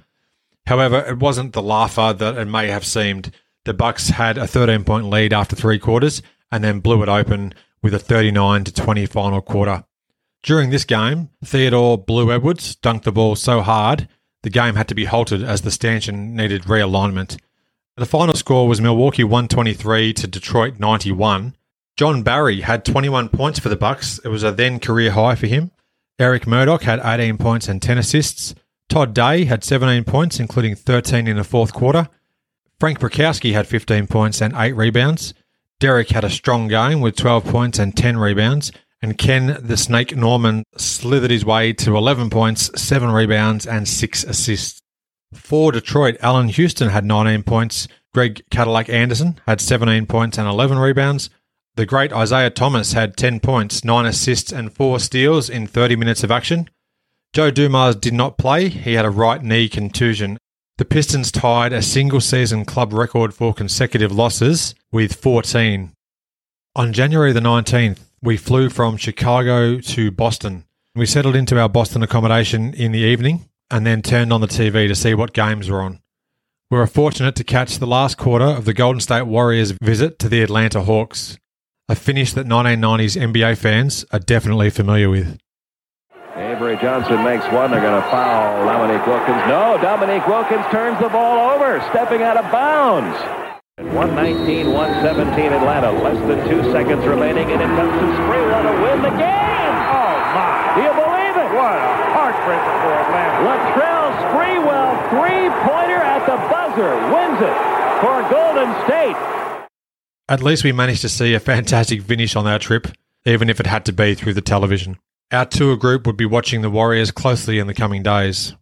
However, 0.64 1.00
it 1.00 1.18
wasn't 1.18 1.54
the 1.54 1.60
laugher 1.60 2.12
that 2.12 2.38
it 2.38 2.44
may 2.44 2.68
have 2.68 2.86
seemed. 2.86 3.32
The 3.64 3.74
Bucks 3.74 4.10
had 4.10 4.38
a 4.38 4.46
13 4.46 4.84
point 4.84 5.06
lead 5.06 5.32
after 5.32 5.56
three 5.56 5.80
quarters 5.80 6.22
and 6.52 6.62
then 6.62 6.78
blew 6.78 7.02
it 7.02 7.08
open 7.08 7.52
with 7.82 7.94
a 7.94 7.98
39 7.98 8.62
to 8.62 8.72
20 8.72 9.06
final 9.06 9.40
quarter. 9.40 9.86
During 10.44 10.70
this 10.70 10.84
game, 10.84 11.30
Theodore 11.44 11.98
Blue 11.98 12.30
Edwards 12.30 12.76
dunked 12.76 13.02
the 13.02 13.10
ball 13.10 13.34
so 13.34 13.62
hard 13.62 14.06
the 14.46 14.50
game 14.50 14.76
had 14.76 14.86
to 14.86 14.94
be 14.94 15.06
halted 15.06 15.42
as 15.42 15.62
the 15.62 15.72
stanchion 15.72 16.36
needed 16.36 16.62
realignment. 16.66 17.36
The 17.96 18.06
final 18.06 18.36
score 18.36 18.68
was 18.68 18.80
Milwaukee 18.80 19.24
123 19.24 20.12
to 20.12 20.28
Detroit 20.28 20.78
91. 20.78 21.56
Jon 21.96 22.22
Barry 22.22 22.60
had 22.60 22.84
21 22.84 23.28
points 23.30 23.58
for 23.58 23.68
the 23.68 23.74
Bucks. 23.74 24.20
It 24.24 24.28
was 24.28 24.44
a 24.44 24.52
then 24.52 24.78
career 24.78 25.10
high 25.10 25.34
for 25.34 25.48
him. 25.48 25.72
Eric 26.20 26.46
Murdock 26.46 26.84
had 26.84 27.00
18 27.02 27.38
points 27.38 27.66
and 27.66 27.82
10 27.82 27.98
assists. 27.98 28.54
Todd 28.88 29.12
Day 29.14 29.46
had 29.46 29.64
17 29.64 30.04
points, 30.04 30.38
including 30.38 30.76
13 30.76 31.26
in 31.26 31.38
the 31.38 31.42
fourth 31.42 31.72
quarter. 31.72 32.08
Frank 32.78 33.00
Brickowski 33.00 33.52
had 33.52 33.66
15 33.66 34.06
points 34.06 34.40
and 34.40 34.54
8 34.54 34.76
rebounds. 34.76 35.34
Derek 35.80 36.10
had 36.10 36.22
a 36.22 36.30
strong 36.30 36.68
game 36.68 37.00
with 37.00 37.16
12 37.16 37.44
points 37.46 37.80
and 37.80 37.96
10 37.96 38.16
rebounds. 38.16 38.70
And 39.02 39.18
Ken 39.18 39.58
the 39.60 39.76
Snake 39.76 40.16
Norman 40.16 40.64
slithered 40.76 41.30
his 41.30 41.44
way 41.44 41.72
to 41.74 41.96
11 41.96 42.30
points, 42.30 42.70
7 42.80 43.10
rebounds, 43.10 43.66
and 43.66 43.86
6 43.86 44.24
assists. 44.24 44.80
For 45.34 45.70
Detroit, 45.72 46.16
Allan 46.22 46.48
Houston 46.48 46.88
had 46.88 47.04
19 47.04 47.42
points. 47.42 47.88
Greg 48.14 48.42
Cadillac 48.50 48.88
Anderson 48.88 49.38
had 49.46 49.60
17 49.60 50.06
points 50.06 50.38
and 50.38 50.48
11 50.48 50.78
rebounds. 50.78 51.28
The 51.74 51.84
great 51.84 52.10
Isiah 52.10 52.48
Thomas 52.48 52.94
had 52.94 53.18
10 53.18 53.40
points, 53.40 53.84
9 53.84 54.06
assists, 54.06 54.50
and 54.50 54.72
4 54.72 54.98
steals 54.98 55.50
in 55.50 55.66
30 55.66 55.96
minutes 55.96 56.24
of 56.24 56.30
action. 56.30 56.70
Joe 57.34 57.50
Dumars 57.50 57.96
did 57.96 58.14
not 58.14 58.38
play. 58.38 58.70
He 58.70 58.94
had 58.94 59.04
a 59.04 59.10
right 59.10 59.42
knee 59.42 59.68
contusion. 59.68 60.38
The 60.78 60.86
Pistons 60.86 61.30
tied 61.30 61.74
a 61.74 61.82
single 61.82 62.22
season 62.22 62.64
club 62.64 62.94
record 62.94 63.34
for 63.34 63.52
consecutive 63.52 64.10
losses 64.10 64.74
with 64.90 65.14
14. 65.14 65.92
On 66.74 66.92
January 66.94 67.32
the 67.32 67.40
19th, 67.40 68.05
we 68.22 68.36
flew 68.36 68.68
from 68.70 68.96
Chicago 68.96 69.78
to 69.80 70.10
Boston. 70.10 70.64
We 70.94 71.06
settled 71.06 71.36
into 71.36 71.60
our 71.60 71.68
Boston 71.68 72.02
accommodation 72.02 72.74
in 72.74 72.92
the 72.92 73.00
evening 73.00 73.48
and 73.70 73.86
then 73.86 74.02
turned 74.02 74.32
on 74.32 74.40
the 74.40 74.46
TV 74.46 74.88
to 74.88 74.94
see 74.94 75.14
what 75.14 75.32
games 75.32 75.68
were 75.68 75.82
on. 75.82 76.00
We 76.70 76.78
were 76.78 76.86
fortunate 76.86 77.36
to 77.36 77.44
catch 77.44 77.78
the 77.78 77.86
last 77.86 78.16
quarter 78.16 78.46
of 78.46 78.64
the 78.64 78.74
Golden 78.74 79.00
State 79.00 79.26
Warriors' 79.26 79.72
visit 79.82 80.18
to 80.20 80.28
the 80.28 80.42
Atlanta 80.42 80.82
Hawks 80.82 81.38
a 81.88 81.94
finish 81.94 82.32
that 82.32 82.46
1990s 82.46 83.16
NBA 83.16 83.56
fans 83.58 84.04
are 84.10 84.18
definitely 84.18 84.70
familiar 84.70 85.08
with. 85.08 85.38
Avery 86.34 86.76
Johnson 86.76 87.22
makes 87.22 87.44
one. 87.52 87.70
They're 87.70 87.80
going 87.80 88.02
to 88.02 88.08
foul 88.10 88.64
Dominique 88.64 89.06
Wilkins. 89.06 89.42
No, 89.48 89.78
Dominique 89.80 90.26
Wilkins 90.26 90.64
turns 90.70 90.98
the 91.00 91.08
ball 91.08 91.50
over, 91.50 91.80
stepping 91.90 92.22
out 92.22 92.36
of 92.36 92.50
bounds. 92.50 93.55
119, 93.96 94.72
117 94.72 95.52
Atlanta. 95.52 95.92
Less 95.92 96.16
than 96.26 96.48
two 96.48 96.62
seconds 96.72 97.04
remaining, 97.04 97.52
and 97.52 97.60
it 97.60 97.68
comes 97.76 97.92
to 97.92 98.06
Sprewell 98.24 98.62
to 98.64 98.82
win 98.82 99.02
the 99.02 99.10
game. 99.10 99.74
Oh, 99.92 100.16
my. 100.32 100.72
Do 100.76 100.80
you 100.80 100.94
believe 100.96 101.36
it? 101.36 101.48
What 101.52 101.76
a 101.76 102.08
heartbreaker 102.16 102.74
for 102.80 102.92
Atlanta. 103.04 103.36
Latrell 103.44 104.08
Sprewell, 104.24 104.92
three-pointer 105.12 106.00
at 106.00 106.24
the 106.24 106.36
buzzer, 106.48 106.96
wins 107.12 107.40
it 107.44 107.56
for 108.00 108.16
Golden 108.32 108.72
State. 108.86 109.16
At 110.28 110.42
least 110.42 110.64
we 110.64 110.72
managed 110.72 111.02
to 111.02 111.08
see 111.08 111.34
a 111.34 111.40
fantastic 111.40 112.02
finish 112.02 112.34
on 112.34 112.46
our 112.46 112.58
trip, 112.58 112.88
even 113.24 113.50
if 113.50 113.60
it 113.60 113.66
had 113.66 113.84
to 113.84 113.92
be 113.92 114.14
through 114.14 114.34
the 114.34 114.40
television. 114.40 114.98
Our 115.30 115.44
tour 115.44 115.76
group 115.76 116.06
would 116.06 116.16
be 116.16 116.26
watching 116.26 116.62
the 116.62 116.70
Warriors 116.70 117.10
closely 117.10 117.58
in 117.58 117.66
the 117.66 117.74
coming 117.74 118.02
days. 118.02 118.54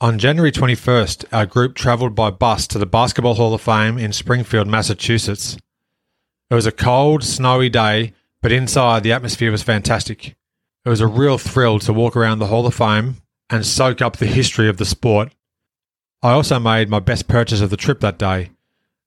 On 0.00 0.18
January 0.18 0.52
21st, 0.52 1.24
our 1.32 1.44
group 1.44 1.74
travelled 1.74 2.14
by 2.14 2.30
bus 2.30 2.68
to 2.68 2.78
the 2.78 2.86
Basketball 2.86 3.34
Hall 3.34 3.52
of 3.52 3.60
Fame 3.60 3.98
in 3.98 4.12
Springfield, 4.12 4.68
Massachusetts. 4.68 5.56
It 6.50 6.54
was 6.54 6.66
a 6.66 6.72
cold, 6.72 7.24
snowy 7.24 7.68
day, 7.68 8.14
but 8.40 8.52
inside 8.52 9.02
the 9.02 9.12
atmosphere 9.12 9.50
was 9.50 9.64
fantastic. 9.64 10.36
It 10.84 10.88
was 10.88 11.00
a 11.00 11.08
real 11.08 11.36
thrill 11.36 11.80
to 11.80 11.92
walk 11.92 12.16
around 12.16 12.38
the 12.38 12.46
Hall 12.46 12.64
of 12.64 12.74
Fame 12.74 13.16
and 13.50 13.66
soak 13.66 14.00
up 14.00 14.18
the 14.18 14.26
history 14.26 14.68
of 14.68 14.76
the 14.76 14.84
sport. 14.84 15.34
I 16.22 16.30
also 16.30 16.60
made 16.60 16.88
my 16.88 17.00
best 17.00 17.26
purchase 17.26 17.60
of 17.60 17.70
the 17.70 17.76
trip 17.76 17.98
that 18.00 18.18
day 18.18 18.50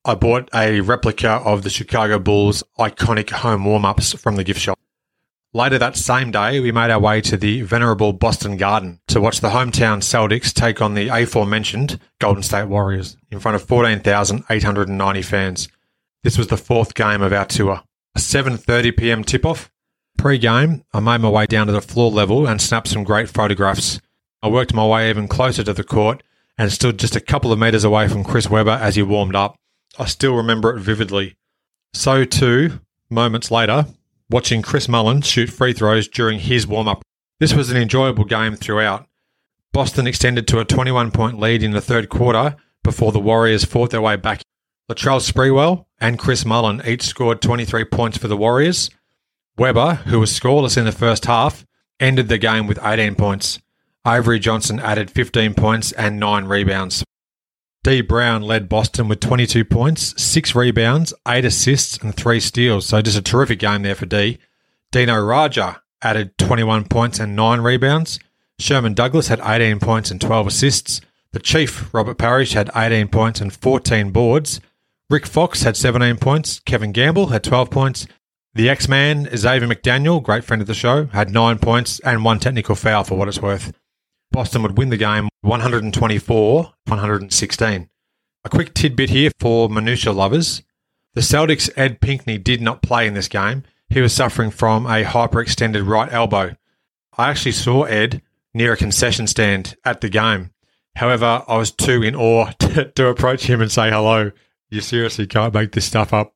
I 0.03 0.15
bought 0.15 0.50
a 0.53 0.81
replica 0.81 1.29
of 1.29 1.62
the 1.62 1.69
Chicago 1.69 2.17
Bulls' 2.17 2.63
iconic 2.79 3.29
home 3.29 3.65
warm 3.65 3.86
ups 3.86 4.13
from 4.13 4.36
the 4.36 4.43
gift 4.43 4.60
shop. 4.60 4.79
Later 5.53 5.77
that 5.79 5.98
same 5.98 6.31
day, 6.31 6.62
we 6.62 6.72
made 6.72 6.91
our 6.91 7.00
way 7.00 7.20
to 7.20 7.36
the 7.36 7.62
venerable 7.63 8.13
Boston 8.13 8.55
Garden 8.55 9.01
to 9.08 9.20
watch 9.20 9.41
the 9.41 9.50
hometown 9.50 10.00
Celtics 10.00 10.53
take 10.53 10.81
on 10.81 10.93
the 10.93 11.10
aforementioned 11.10 12.00
Golden 12.20 12.41
State 12.41 12.70
Warriors 12.70 13.17
in 13.29 13.41
front 13.41 13.55
of 13.55 13.63
14,890 13.63 15.22
fans. 15.22 15.67
This 16.24 16.38
was 16.38 16.48
the 16.48 16.55
fourth 16.55 16.93
game 16.93 17.22
of 17.22 17.34
our 17.34 17.43
tour. 17.46 17.81
A 18.15 18.20
7:30 18.20 18.96
p.m. 18.96 19.24
tip-off. 19.25 19.70
Pre-game, 20.17 20.86
I 20.93 21.01
made 21.01 21.20
my 21.20 21.29
way 21.29 21.48
down 21.48 21.67
to 21.67 21.74
the 21.74 21.81
floor 21.81 22.12
level 22.12 22.48
and 22.48 22.62
snapped 22.62 22.88
some 22.88 23.03
great 23.03 23.27
photographs. 23.27 24.00
I 24.41 24.48
worked 24.48 24.74
my 24.74 24.88
way 24.88 25.10
even 25.10 25.27
closer 25.27 25.63
to 25.63 25.74
the 25.74 25.84
court 25.84 26.24
and 26.58 26.72
stood 26.72 26.98
just 26.98 27.17
a 27.17 27.22
couple 27.22 27.51
of 27.51 27.60
meters 27.60 27.84
away 27.84 28.08
from 28.08 28.24
Chris 28.24 28.50
Webber 28.50 28.72
as 28.81 28.96
he 28.96 29.03
warmed 29.03 29.36
up. 29.36 29.58
I 30.00 30.05
still 30.05 30.36
remember 30.36 30.74
it 30.75 30.79
vividly. 30.79 31.36
So 31.93 32.24
too, 32.24 32.79
moments 33.10 33.51
later, 33.51 33.88
watching 34.31 34.61
Chris 34.61 34.88
Mullin 34.88 35.21
shoot 35.21 35.50
free 35.50 35.73
throws 35.73 36.07
during 36.07 36.39
his 36.39 36.65
warm 36.65 36.88
up. 36.88 37.03
This 37.39 37.53
was 37.53 37.69
an 37.69 37.77
enjoyable 37.77 38.25
game 38.25 38.55
throughout. 38.55 39.07
Boston 39.73 40.07
extended 40.07 40.47
to 40.47 40.59
a 40.59 40.65
21 40.65 41.11
point 41.11 41.39
lead 41.39 41.63
in 41.63 41.71
the 41.71 41.81
third 41.81 42.09
quarter 42.09 42.55
before 42.83 43.11
the 43.11 43.19
Warriors 43.19 43.65
fought 43.65 43.91
their 43.91 44.01
way 44.01 44.15
back. 44.15 44.41
Latrell 44.89 45.21
Sprewell 45.21 45.85
and 46.00 46.19
Chris 46.19 46.45
Mullin 46.45 46.81
each 46.85 47.03
scored 47.03 47.41
23 47.41 47.85
points 47.85 48.17
for 48.17 48.27
the 48.27 48.35
Warriors. 48.35 48.89
Webber, 49.57 49.95
who 50.07 50.19
was 50.19 50.38
scoreless 50.38 50.77
in 50.77 50.85
the 50.85 50.91
first 50.91 51.25
half, 51.25 51.65
ended 52.00 52.27
the 52.27 52.38
game 52.38 52.67
with 52.67 52.79
18 52.83 53.15
points. 53.15 53.59
Avery 54.05 54.39
Johnson 54.39 54.79
added 54.79 55.11
15 55.11 55.53
points 55.53 55.91
and 55.91 56.19
9 56.19 56.45
rebounds. 56.45 57.03
Dee 57.83 58.01
Brown 58.01 58.43
led 58.43 58.69
Boston 58.69 59.07
with 59.07 59.19
22 59.21 59.65
points, 59.65 60.21
6 60.21 60.53
rebounds, 60.53 61.15
8 61.27 61.45
assists, 61.45 61.97
and 61.97 62.15
3 62.15 62.39
steals. 62.39 62.85
So 62.85 63.01
just 63.01 63.17
a 63.17 63.23
terrific 63.23 63.57
game 63.57 63.81
there 63.81 63.95
for 63.95 64.05
Dee. 64.05 64.38
Dino 64.91 65.15
Radja 65.15 65.79
added 66.01 66.38
21 66.38 66.85
points 66.85 67.19
and 67.19 67.35
9 67.35 67.61
rebounds. 67.61 68.19
Sherman 68.59 68.93
Douglas 68.93 69.29
had 69.29 69.41
18 69.43 69.79
points 69.79 70.11
and 70.11 70.21
12 70.21 70.47
assists. 70.47 71.01
The 71.31 71.39
Chief, 71.39 71.91
Robert 71.91 72.19
Parish, 72.19 72.53
had 72.53 72.69
18 72.75 73.07
points 73.07 73.41
and 73.41 73.51
14 73.51 74.11
boards. 74.11 74.61
Rick 75.09 75.25
Fox 75.25 75.63
had 75.63 75.75
17 75.75 76.17
points. 76.17 76.59
Kevin 76.59 76.91
Gamble 76.91 77.27
had 77.27 77.43
12 77.43 77.71
points. 77.71 78.05
The 78.53 78.69
X 78.69 78.88
Man, 78.88 79.27
Xavier 79.35 79.67
McDaniel, 79.67 80.21
great 80.21 80.43
friend 80.43 80.61
of 80.61 80.67
the 80.67 80.73
show, 80.75 81.05
had 81.07 81.31
9 81.31 81.57
points 81.57 82.00
and 82.01 82.23
one 82.23 82.39
technical 82.39 82.75
foul 82.75 83.03
for 83.03 83.17
what 83.17 83.27
it's 83.27 83.41
worth. 83.41 83.73
Boston 84.31 84.63
would 84.63 84.77
win 84.77 84.89
the 84.89 84.97
game 84.97 85.27
124 85.41 86.73
116. 86.85 87.89
A 88.43 88.50
quick 88.50 88.73
tidbit 88.73 89.09
here 89.09 89.31
for 89.39 89.69
minutia 89.69 90.13
lovers. 90.13 90.63
The 91.13 91.21
Celtics' 91.21 91.69
Ed 91.75 92.00
Pinckney 92.00 92.38
did 92.38 92.61
not 92.61 92.81
play 92.81 93.05
in 93.05 93.13
this 93.13 93.27
game. 93.27 93.63
He 93.89 94.00
was 94.00 94.13
suffering 94.13 94.50
from 94.50 94.85
a 94.85 95.03
hyperextended 95.03 95.85
right 95.85 96.11
elbow. 96.11 96.55
I 97.17 97.29
actually 97.29 97.51
saw 97.51 97.83
Ed 97.83 98.21
near 98.53 98.71
a 98.71 98.77
concession 98.77 99.27
stand 99.27 99.75
at 99.83 100.00
the 100.00 100.09
game. 100.09 100.51
However, 100.95 101.43
I 101.47 101.57
was 101.57 101.71
too 101.71 102.01
in 102.01 102.15
awe 102.15 102.51
to, 102.59 102.85
to 102.85 103.07
approach 103.07 103.43
him 103.43 103.61
and 103.61 103.71
say 103.71 103.89
hello. 103.89 104.31
You 104.69 104.79
seriously 104.79 105.27
can't 105.27 105.53
make 105.53 105.73
this 105.73 105.85
stuff 105.85 106.13
up. 106.13 106.33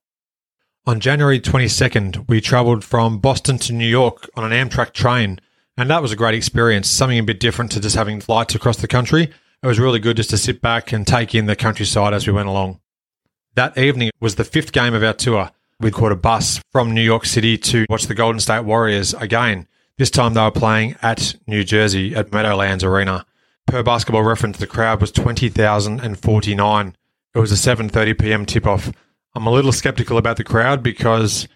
On 0.85 0.99
January 0.99 1.39
22nd, 1.39 2.27
we 2.27 2.41
travelled 2.41 2.83
from 2.83 3.19
Boston 3.19 3.57
to 3.59 3.73
New 3.73 3.87
York 3.87 4.29
on 4.35 4.51
an 4.51 4.69
Amtrak 4.69 4.91
train 4.91 5.39
and 5.77 5.89
that 5.89 6.01
was 6.01 6.11
a 6.11 6.15
great 6.15 6.35
experience, 6.35 6.87
something 6.87 7.19
a 7.19 7.23
bit 7.23 7.39
different 7.39 7.71
to 7.73 7.79
just 7.79 7.95
having 7.95 8.21
flights 8.21 8.55
across 8.55 8.77
the 8.77 8.87
country. 8.87 9.31
It 9.63 9.67
was 9.67 9.79
really 9.79 9.99
good 9.99 10.17
just 10.17 10.29
to 10.29 10.37
sit 10.37 10.61
back 10.61 10.91
and 10.91 11.05
take 11.05 11.33
in 11.33 11.45
the 11.45 11.55
countryside 11.55 12.13
as 12.13 12.27
we 12.27 12.33
went 12.33 12.49
along. 12.49 12.79
That 13.55 13.77
evening 13.77 14.11
was 14.19 14.35
the 14.35 14.43
fifth 14.43 14.71
game 14.71 14.93
of 14.93 15.03
our 15.03 15.13
tour. 15.13 15.51
We 15.79 15.91
caught 15.91 16.11
a 16.11 16.17
bus 16.17 16.61
from 16.71 16.93
New 16.93 17.01
York 17.01 17.25
City 17.25 17.57
to 17.57 17.85
watch 17.89 18.07
the 18.07 18.13
Golden 18.13 18.39
State 18.39 18.63
Warriors 18.63 19.13
again. 19.13 19.67
This 19.97 20.09
time 20.09 20.33
they 20.33 20.41
were 20.41 20.51
playing 20.51 20.95
at 21.01 21.35
New 21.47 21.63
Jersey 21.63 22.15
at 22.15 22.31
Meadowlands 22.31 22.83
Arena. 22.83 23.25
Per 23.65 23.81
basketball 23.81 24.23
reference, 24.23 24.57
the 24.57 24.67
crowd 24.67 25.01
was 25.01 25.11
20,049. 25.11 26.95
It 27.33 27.39
was 27.39 27.51
a 27.51 27.75
7:30 27.75 28.19
p.m. 28.19 28.45
tip-off. 28.45 28.91
I'm 29.33 29.47
a 29.47 29.51
little 29.51 29.71
skeptical 29.71 30.17
about 30.17 30.37
the 30.37 30.43
crowd 30.43 30.83
because 30.83 31.47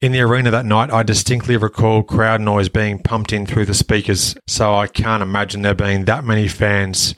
in 0.00 0.12
the 0.12 0.20
arena 0.20 0.50
that 0.50 0.66
night, 0.66 0.90
I 0.90 1.02
distinctly 1.02 1.56
recall 1.56 2.02
crowd 2.02 2.40
noise 2.40 2.68
being 2.68 3.00
pumped 3.00 3.32
in 3.32 3.46
through 3.46 3.66
the 3.66 3.74
speakers, 3.74 4.36
so 4.46 4.74
I 4.74 4.86
can't 4.86 5.22
imagine 5.22 5.62
there 5.62 5.74
being 5.74 6.04
that 6.04 6.24
many 6.24 6.48
fans 6.48 7.14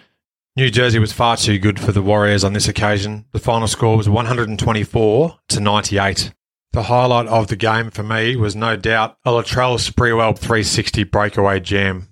New 0.56 0.68
Jersey 0.68 0.99
was 0.99 1.12
far 1.12 1.37
too 1.37 1.58
good 1.58 1.78
for 1.78 1.92
the 1.92 2.02
Warriors 2.02 2.42
on 2.42 2.54
this 2.54 2.66
occasion. 2.66 3.25
The 3.30 3.38
final 3.38 3.68
score 3.68 3.96
was 3.96 4.08
124 4.08 5.38
to 5.49 5.60
98. 5.60 6.32
The 6.72 6.82
highlight 6.82 7.28
of 7.28 7.46
the 7.46 7.56
game 7.56 7.90
for 7.90 8.02
me 8.02 8.34
was 8.34 8.56
no 8.56 8.76
doubt 8.76 9.16
a 9.25 9.30
Latrell 9.30 9.78
Sprewell 9.78 10.37
360 10.37 11.04
breakaway 11.04 11.60
jam. 11.60 12.08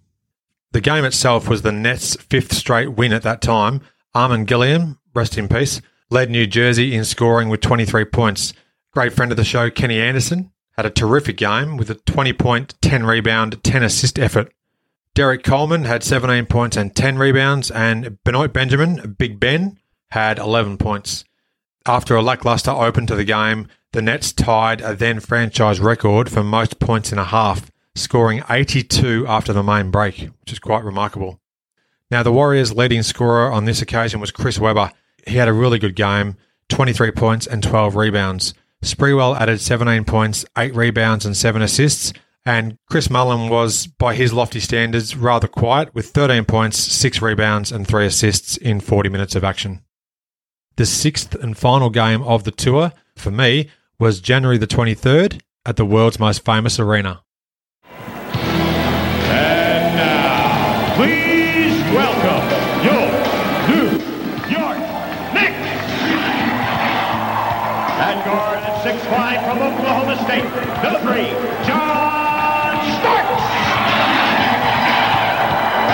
The 0.71 0.81
game 0.81 1.05
itself 1.05 1.49
was 1.49 1.63
the 1.63 1.73
Nets' 1.73 2.15
fifth 2.17 2.55
straight 2.55 2.95
win 2.95 3.13
at 3.13 3.23
that 3.23 3.43
time. 3.43 3.81
Armon 4.15 4.47
Gilliam, 4.47 5.01
rest 5.15 5.37
in 5.37 5.49
peace, 5.49 5.83
led 6.09 6.31
New 6.31 6.47
Jersey 6.47 6.95
in 6.95 7.05
scoring 7.05 7.49
with 7.49 7.61
23 7.61 8.05
points. 8.05 8.53
Great 8.93 9.13
friend 9.13 9.33
of 9.33 9.37
the 9.37 9.45
show, 9.45 9.69
Kenny 9.69 10.01
Anderson, 10.01 10.53
had 10.79 10.87
a 10.87 10.91
terrific 10.91 11.37
game 11.37 11.77
with 11.77 11.91
a 11.91 11.97
20 11.97 12.33
point, 12.35 12.81
10 12.83 13.05
rebound, 13.05 13.65
10 13.65 13.83
assist 13.83 14.17
effort. 14.17 14.53
Derrick 15.13 15.43
Coleman 15.43 15.83
had 15.87 16.05
17 16.05 16.47
points 16.47 16.77
and 16.77 16.95
10 16.95 17.19
rebounds, 17.19 17.73
and 17.73 18.23
Benoit 18.23 18.53
Benjamin, 18.53 19.17
Big 19.19 19.41
Ben, 19.41 19.77
had 20.13 20.39
11 20.39 20.79
points. 20.79 21.25
After 21.85 22.15
a 22.15 22.23
lackluster 22.23 22.71
open 22.71 23.09
to 23.09 23.17
the 23.17 23.25
game, 23.25 23.67
the 23.91 24.01
Nets 24.01 24.33
tied 24.33 24.81
a 24.81 24.95
then 24.95 25.19
franchise 25.19 25.81
record 25.81 26.31
for 26.31 26.45
most 26.45 26.79
points 26.79 27.11
in 27.11 27.19
a 27.19 27.25
half, 27.25 27.73
scoring 27.97 28.45
82 28.49 29.27
after 29.27 29.53
the 29.53 29.65
main 29.65 29.91
break, 29.91 30.31
which 30.41 30.53
is 30.53 30.61
quite 30.61 30.85
remarkable. 30.85 31.41
Now, 32.09 32.23
the 32.23 32.33
Warriors' 32.33 32.73
leading 32.73 33.03
scorer 33.03 33.51
on 33.51 33.65
this 33.65 33.83
occasion 33.83 34.21
was 34.21 34.31
Chris 34.31 34.61
Webber. 34.61 34.93
He 35.27 35.39
had 35.39 35.49
a 35.49 35.53
really 35.53 35.81
good 35.81 35.97
game 35.97 36.37
23 36.69 37.11
points 37.11 37.49
and 37.49 37.65
12 37.65 37.97
rebounds. 37.97 38.55
Sprewell 38.83 39.39
added 39.39 39.61
17 39.61 40.05
points, 40.05 40.45
8 40.57 40.75
rebounds, 40.75 41.27
and 41.27 41.37
7 41.37 41.63
assists. 41.63 42.13
And 42.45 42.79
Chris 42.89 43.11
Mullin 43.11 43.51
was, 43.51 43.87
by 43.87 44.15
his 44.15 44.33
lofty 44.33 44.61
standards, 44.61 45.17
rather 45.17 45.49
quiet 45.49 45.95
with 45.95 46.07
13 46.11 46.45
points, 46.45 46.79
6 46.79 47.21
rebounds, 47.21 47.73
and 47.73 47.87
3 47.87 48.07
assists 48.07 48.57
in 48.57 48.81
40 48.81 49.09
minutes 49.11 49.35
of 49.35 49.45
action. 49.45 49.83
The 50.77 50.87
sixth 50.87 51.35
and 51.35 51.59
final 51.59 51.91
game 51.91 52.23
of 52.23 52.45
the 52.45 52.53
tour, 52.53 52.93
for 53.17 53.33
me, 53.33 53.69
was 53.99 54.21
January 54.21 54.59
the 54.59 54.67
23rd 54.67 55.41
at 55.67 55.77
the 55.77 55.85
world's 55.85 56.21
most 56.21 56.45
famous 56.45 56.79
arena. 56.79 57.23
And 59.31 59.97
now, 59.97 60.95
please 60.95 61.83
welcome 61.93 62.38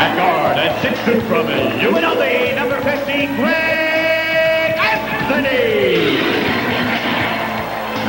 At 0.05 0.17
guard 0.21 0.59
at 0.59 0.77
6'2 0.85 1.27
from 1.29 1.47
UNLV, 1.49 2.57
number 2.57 2.77
50, 2.77 3.25
Greg 3.41 4.77
Anthony. 4.77 6.21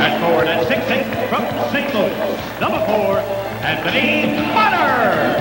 At 0.04 0.20
forward 0.20 0.46
at 0.46 0.68
6'8 0.68 1.08
from 1.32 1.48
St. 1.72 1.88
Louis, 1.96 2.12
number 2.60 2.84
four, 2.84 3.16
Anthony 3.64 4.28
Bonner. 4.52 5.40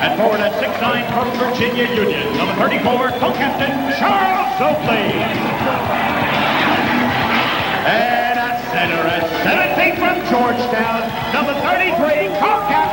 At 0.00 0.16
forward 0.16 0.40
at 0.40 0.56
6'9 0.56 1.04
from 1.12 1.28
Virginia 1.36 1.84
Union, 1.92 2.24
number 2.38 2.54
34, 2.64 3.20
co-captain 3.20 3.76
Charles 4.00 4.56
Oakley. 4.56 5.20
And 7.84 8.40
at 8.40 8.56
center 8.72 9.04
at 9.04 9.28
7 9.44 9.76
feet 9.76 10.00
from 10.00 10.16
Georgetown, 10.32 11.12
number 11.36 11.52
33, 11.60 12.32
co-captain 12.40 12.89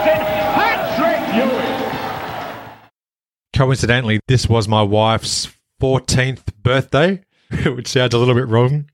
Coincidentally, 3.57 4.19
this 4.27 4.47
was 4.47 4.67
my 4.67 4.83
wife's 4.83 5.51
14th 5.81 6.43
birthday, 6.61 7.23
which 7.65 7.87
sounds 7.87 8.13
a 8.13 8.19
little 8.19 8.35
bit 8.35 8.47
wrong. 8.47 8.87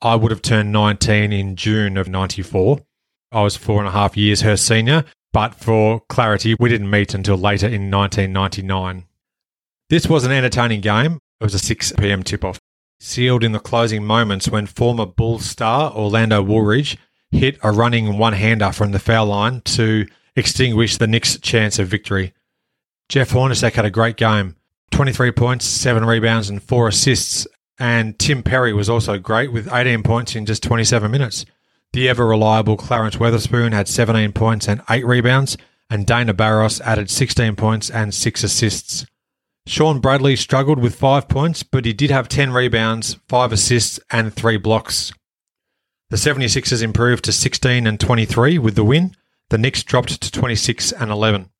I 0.00 0.14
would 0.14 0.30
have 0.30 0.40
turned 0.40 0.70
19 0.70 1.32
in 1.32 1.56
June 1.56 1.96
of 1.96 2.08
94. 2.08 2.78
I 3.32 3.42
was 3.42 3.56
four 3.56 3.80
and 3.80 3.88
a 3.88 3.90
half 3.90 4.16
years 4.16 4.42
her 4.42 4.56
senior, 4.56 5.04
but 5.32 5.56
for 5.56 6.02
clarity, 6.08 6.54
we 6.60 6.68
didn't 6.68 6.90
meet 6.90 7.12
until 7.12 7.38
later 7.38 7.66
in 7.66 7.90
1999. 7.90 9.04
This 9.90 10.06
was 10.06 10.24
an 10.24 10.30
entertaining 10.30 10.80
game. 10.80 11.18
It 11.40 11.44
was 11.44 11.54
a 11.54 11.58
6 11.58 11.94
p.m. 11.98 12.22
tip 12.22 12.44
off, 12.44 12.60
sealed 13.00 13.42
in 13.42 13.50
the 13.50 13.58
closing 13.58 14.04
moments 14.04 14.48
when 14.48 14.66
former 14.66 15.06
Bulls 15.06 15.44
star 15.44 15.92
Orlando 15.92 16.40
Woolridge 16.40 16.96
hit 17.32 17.58
a 17.64 17.72
running 17.72 18.16
one 18.16 18.34
hander 18.34 18.70
from 18.70 18.92
the 18.92 19.00
foul 19.00 19.26
line 19.26 19.60
to 19.62 20.06
extinguish 20.36 20.98
the 20.98 21.08
Knicks' 21.08 21.36
chance 21.40 21.80
of 21.80 21.88
victory. 21.88 22.32
Jeff 23.08 23.30
Hornacek 23.30 23.72
had 23.72 23.86
a 23.86 23.90
great 23.90 24.16
game 24.16 24.56
23 24.90 25.32
points, 25.32 25.64
7 25.64 26.04
rebounds, 26.04 26.50
and 26.50 26.62
4 26.62 26.88
assists. 26.88 27.46
And 27.78 28.18
Tim 28.18 28.42
Perry 28.42 28.72
was 28.72 28.90
also 28.90 29.18
great 29.18 29.52
with 29.52 29.72
18 29.72 30.02
points 30.02 30.34
in 30.34 30.44
just 30.44 30.62
27 30.62 31.10
minutes. 31.10 31.46
The 31.92 32.08
ever 32.08 32.26
reliable 32.26 32.76
Clarence 32.76 33.16
Weatherspoon 33.16 33.72
had 33.72 33.88
17 33.88 34.32
points 34.32 34.68
and 34.68 34.82
8 34.90 35.06
rebounds, 35.06 35.56
and 35.88 36.04
Dana 36.04 36.34
Barros 36.34 36.80
added 36.82 37.08
16 37.08 37.56
points 37.56 37.88
and 37.88 38.12
6 38.12 38.42
assists. 38.42 39.06
Shawn 39.66 40.00
Bradley 40.00 40.34
struggled 40.36 40.78
with 40.78 40.94
5 40.94 41.28
points, 41.28 41.62
but 41.62 41.84
he 41.84 41.92
did 41.92 42.10
have 42.10 42.28
10 42.28 42.52
rebounds, 42.52 43.16
5 43.28 43.52
assists, 43.52 44.00
and 44.10 44.34
3 44.34 44.56
blocks. 44.56 45.12
The 46.10 46.16
76ers 46.16 46.82
improved 46.82 47.24
to 47.24 47.32
16 47.32 47.86
and 47.86 48.00
23 48.00 48.58
with 48.58 48.74
the 48.74 48.84
win. 48.84 49.14
The 49.50 49.58
Knicks 49.58 49.82
dropped 49.82 50.20
to 50.20 50.32
26 50.32 50.92
and 50.92 51.10
11. 51.10 51.50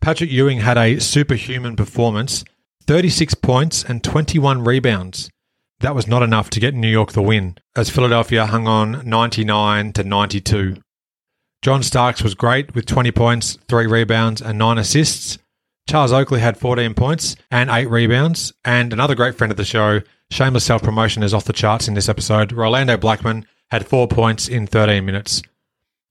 Patrick 0.00 0.30
Ewing 0.30 0.60
had 0.60 0.78
a 0.78 0.98
superhuman 0.98 1.76
performance 1.76 2.44
36 2.86 3.34
points 3.34 3.84
and 3.84 4.02
21 4.02 4.64
rebounds. 4.64 5.30
That 5.80 5.94
was 5.94 6.08
not 6.08 6.22
enough 6.22 6.50
to 6.50 6.60
get 6.60 6.74
New 6.74 6.88
York 6.88 7.12
the 7.12 7.22
win, 7.22 7.56
as 7.76 7.90
Philadelphia 7.90 8.46
hung 8.46 8.66
on 8.66 9.08
99 9.08 9.92
to 9.92 10.04
92. 10.04 10.76
John 11.62 11.82
Starks 11.82 12.22
was 12.22 12.34
great 12.34 12.74
with 12.74 12.86
20 12.86 13.12
points, 13.12 13.58
3 13.68 13.86
rebounds, 13.86 14.40
and 14.40 14.58
9 14.58 14.78
assists. 14.78 15.38
Charles 15.88 16.12
Oakley 16.12 16.40
had 16.40 16.56
14 16.56 16.94
points 16.94 17.36
and 17.50 17.68
8 17.70 17.86
rebounds. 17.86 18.52
And 18.64 18.92
another 18.92 19.14
great 19.14 19.34
friend 19.34 19.50
of 19.50 19.56
the 19.56 19.64
show, 19.64 20.00
shameless 20.30 20.64
self 20.64 20.82
promotion 20.82 21.22
is 21.22 21.34
off 21.34 21.44
the 21.44 21.52
charts 21.52 21.88
in 21.88 21.94
this 21.94 22.08
episode, 22.08 22.52
Rolando 22.52 22.96
Blackman 22.96 23.46
had 23.70 23.86
4 23.86 24.08
points 24.08 24.48
in 24.48 24.66
13 24.66 25.04
minutes. 25.04 25.42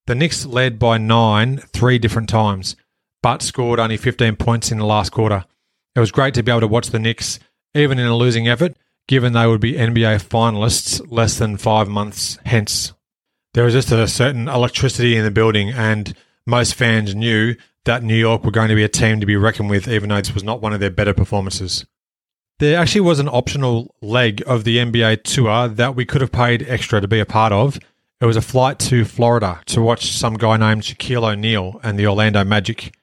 The 0.06 0.16
Knicks 0.16 0.46
led 0.46 0.80
by 0.80 0.98
9 0.98 1.58
three 1.74 1.98
different 2.00 2.30
times, 2.30 2.76
but 3.22 3.42
scored 3.42 3.80
only 3.80 3.98
15 3.98 4.36
points 4.36 4.72
in 4.72 4.78
the 4.78 4.86
last 4.86 5.12
quarter. 5.12 5.46
It 5.96 6.00
was 6.00 6.12
great 6.12 6.34
to 6.36 6.44
be 6.44 6.52
able 6.52 6.62
to 6.62 6.68
watch 6.68 6.90
the 6.90 7.00
Knicks, 7.00 7.40
even 7.74 8.00
in 8.00 8.08
a 8.08 8.16
losing 8.16 8.48
effort, 8.48 8.78
given 9.08 9.34
they 9.34 9.48
would 9.48 9.62
be 9.62 9.74
NBA 9.74 10.24
finalists 10.24 11.02
less 11.12 11.38
than 11.38 11.58
five 11.58 11.88
months 11.88 12.38
hence. 12.46 12.94
There 13.54 13.66
was 13.66 13.74
just 13.74 13.92
a 13.92 14.08
certain 14.08 14.48
electricity 14.48 15.16
in 15.16 15.24
the 15.24 15.32
building, 15.32 15.72
and 15.72 16.14
most 16.46 16.76
fans 16.76 17.16
knew 17.16 17.56
that 17.86 18.04
New 18.04 18.16
York 18.16 18.44
were 18.44 18.52
going 18.52 18.70
to 18.70 18.76
be 18.76 18.84
a 18.84 18.90
team 18.90 19.20
to 19.20 19.26
be 19.26 19.36
reckoned 19.36 19.70
with, 19.70 19.88
even 19.88 20.10
though 20.10 20.18
this 20.18 20.34
was 20.34 20.44
not 20.44 20.62
one 20.62 20.74
of 20.74 20.80
their 20.80 20.92
better 20.92 21.14
performances. 21.14 21.86
There 22.60 22.78
actually 22.78 23.02
was 23.02 23.20
an 23.20 23.30
optional 23.30 23.96
leg 24.02 24.44
of 24.46 24.66
the 24.66 24.78
NBA 24.78 25.24
tour 25.24 25.70
that 25.70 25.96
we 25.96 26.06
could 26.06 26.22
have 26.22 26.32
paid 26.32 26.66
extra 26.68 27.02
to 27.02 27.08
be 27.08 27.20
a 27.20 27.26
part 27.26 27.54
of. 27.54 27.80
It 28.22 28.26
was 28.26 28.36
a 28.36 28.42
flight 28.42 28.80
to 28.80 29.06
Florida 29.06 29.62
to 29.68 29.82
watch 29.82 30.12
some 30.12 30.34
guy 30.36 30.58
named 30.58 30.84
Shaquille 30.84 31.32
O'Neal 31.32 31.80
and 31.84 31.98
the 31.98 32.06
Orlando 32.06 32.44
Magic. 32.44 32.94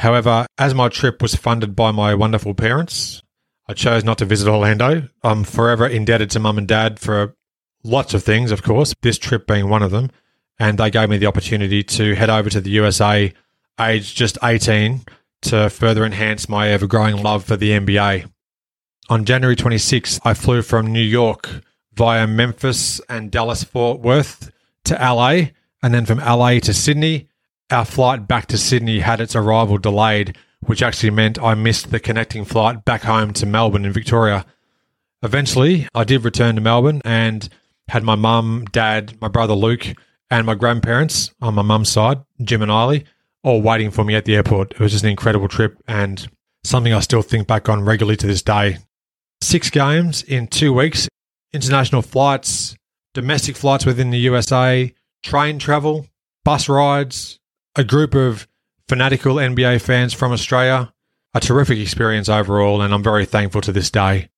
However, 0.00 0.46
as 0.56 0.74
my 0.74 0.88
trip 0.88 1.20
was 1.20 1.34
funded 1.34 1.76
by 1.76 1.90
my 1.90 2.14
wonderful 2.14 2.54
parents, 2.54 3.22
I 3.68 3.74
chose 3.74 4.02
not 4.02 4.16
to 4.18 4.24
visit 4.24 4.48
Orlando. 4.48 5.10
I'm 5.22 5.44
forever 5.44 5.86
indebted 5.86 6.30
to 6.30 6.40
mum 6.40 6.56
and 6.56 6.66
dad 6.66 6.98
for 6.98 7.36
lots 7.84 8.14
of 8.14 8.24
things, 8.24 8.50
of 8.50 8.62
course, 8.62 8.94
this 9.02 9.18
trip 9.18 9.46
being 9.46 9.68
one 9.68 9.82
of 9.82 9.90
them. 9.90 10.10
And 10.58 10.78
they 10.78 10.90
gave 10.90 11.10
me 11.10 11.18
the 11.18 11.26
opportunity 11.26 11.82
to 11.82 12.14
head 12.14 12.30
over 12.30 12.48
to 12.48 12.62
the 12.62 12.70
USA, 12.70 13.34
aged 13.78 14.16
just 14.16 14.38
18, 14.42 15.02
to 15.42 15.68
further 15.68 16.06
enhance 16.06 16.48
my 16.48 16.68
ever 16.68 16.86
growing 16.86 17.22
love 17.22 17.44
for 17.44 17.58
the 17.58 17.72
NBA. 17.72 18.30
On 19.10 19.26
January 19.26 19.54
26th, 19.54 20.18
I 20.24 20.32
flew 20.32 20.62
from 20.62 20.86
New 20.86 20.98
York 20.98 21.62
via 21.92 22.26
Memphis 22.26 23.02
and 23.10 23.30
Dallas 23.30 23.64
Fort 23.64 24.00
Worth 24.00 24.50
to 24.84 24.94
LA, 24.94 25.50
and 25.82 25.92
then 25.92 26.06
from 26.06 26.20
LA 26.20 26.58
to 26.60 26.72
Sydney. 26.72 27.28
Our 27.70 27.84
flight 27.84 28.26
back 28.26 28.46
to 28.46 28.58
Sydney 28.58 28.98
had 28.98 29.20
its 29.20 29.36
arrival 29.36 29.78
delayed, 29.78 30.36
which 30.58 30.82
actually 30.82 31.10
meant 31.10 31.40
I 31.40 31.54
missed 31.54 31.92
the 31.92 32.00
connecting 32.00 32.44
flight 32.44 32.84
back 32.84 33.02
home 33.02 33.32
to 33.34 33.46
Melbourne 33.46 33.84
in 33.84 33.92
Victoria. 33.92 34.44
Eventually, 35.22 35.86
I 35.94 36.02
did 36.02 36.24
return 36.24 36.56
to 36.56 36.60
Melbourne 36.60 37.00
and 37.04 37.48
had 37.88 38.02
my 38.02 38.16
mum, 38.16 38.64
dad, 38.72 39.20
my 39.20 39.28
brother 39.28 39.54
Luke, 39.54 39.86
and 40.30 40.46
my 40.46 40.54
grandparents 40.54 41.32
on 41.40 41.54
my 41.54 41.62
mum's 41.62 41.88
side, 41.88 42.18
Jim 42.42 42.62
and 42.62 42.72
Eiley, 42.72 43.04
all 43.44 43.62
waiting 43.62 43.92
for 43.92 44.04
me 44.04 44.16
at 44.16 44.24
the 44.24 44.34
airport. 44.34 44.72
It 44.72 44.80
was 44.80 44.92
just 44.92 45.04
an 45.04 45.10
incredible 45.10 45.48
trip 45.48 45.80
and 45.86 46.28
something 46.64 46.92
I 46.92 47.00
still 47.00 47.22
think 47.22 47.46
back 47.46 47.68
on 47.68 47.84
regularly 47.84 48.16
to 48.16 48.26
this 48.26 48.42
day. 48.42 48.78
Six 49.42 49.70
games 49.70 50.22
in 50.24 50.48
two 50.48 50.72
weeks, 50.72 51.08
international 51.52 52.02
flights, 52.02 52.74
domestic 53.14 53.56
flights 53.56 53.86
within 53.86 54.10
the 54.10 54.18
USA, 54.18 54.92
train 55.22 55.58
travel, 55.58 56.06
bus 56.44 56.68
rides, 56.68 57.39
a 57.80 57.84
group 57.84 58.14
of 58.14 58.46
fanatical 58.88 59.36
NBA 59.36 59.80
fans 59.80 60.12
from 60.12 60.32
Australia, 60.32 60.92
A 61.32 61.40
terrific 61.40 61.78
experience 61.78 62.28
overall, 62.28 62.82
and 62.82 62.92
I'm 62.92 63.02
very 63.02 63.24
thankful 63.24 63.62
to 63.62 63.72
this 63.72 63.90
day. 63.90 64.28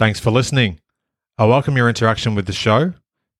Thanks 0.00 0.18
for 0.18 0.32
listening. 0.32 0.80
I 1.36 1.44
welcome 1.44 1.76
your 1.76 1.88
interaction 1.88 2.34
with 2.34 2.46
the 2.46 2.52
show. 2.52 2.94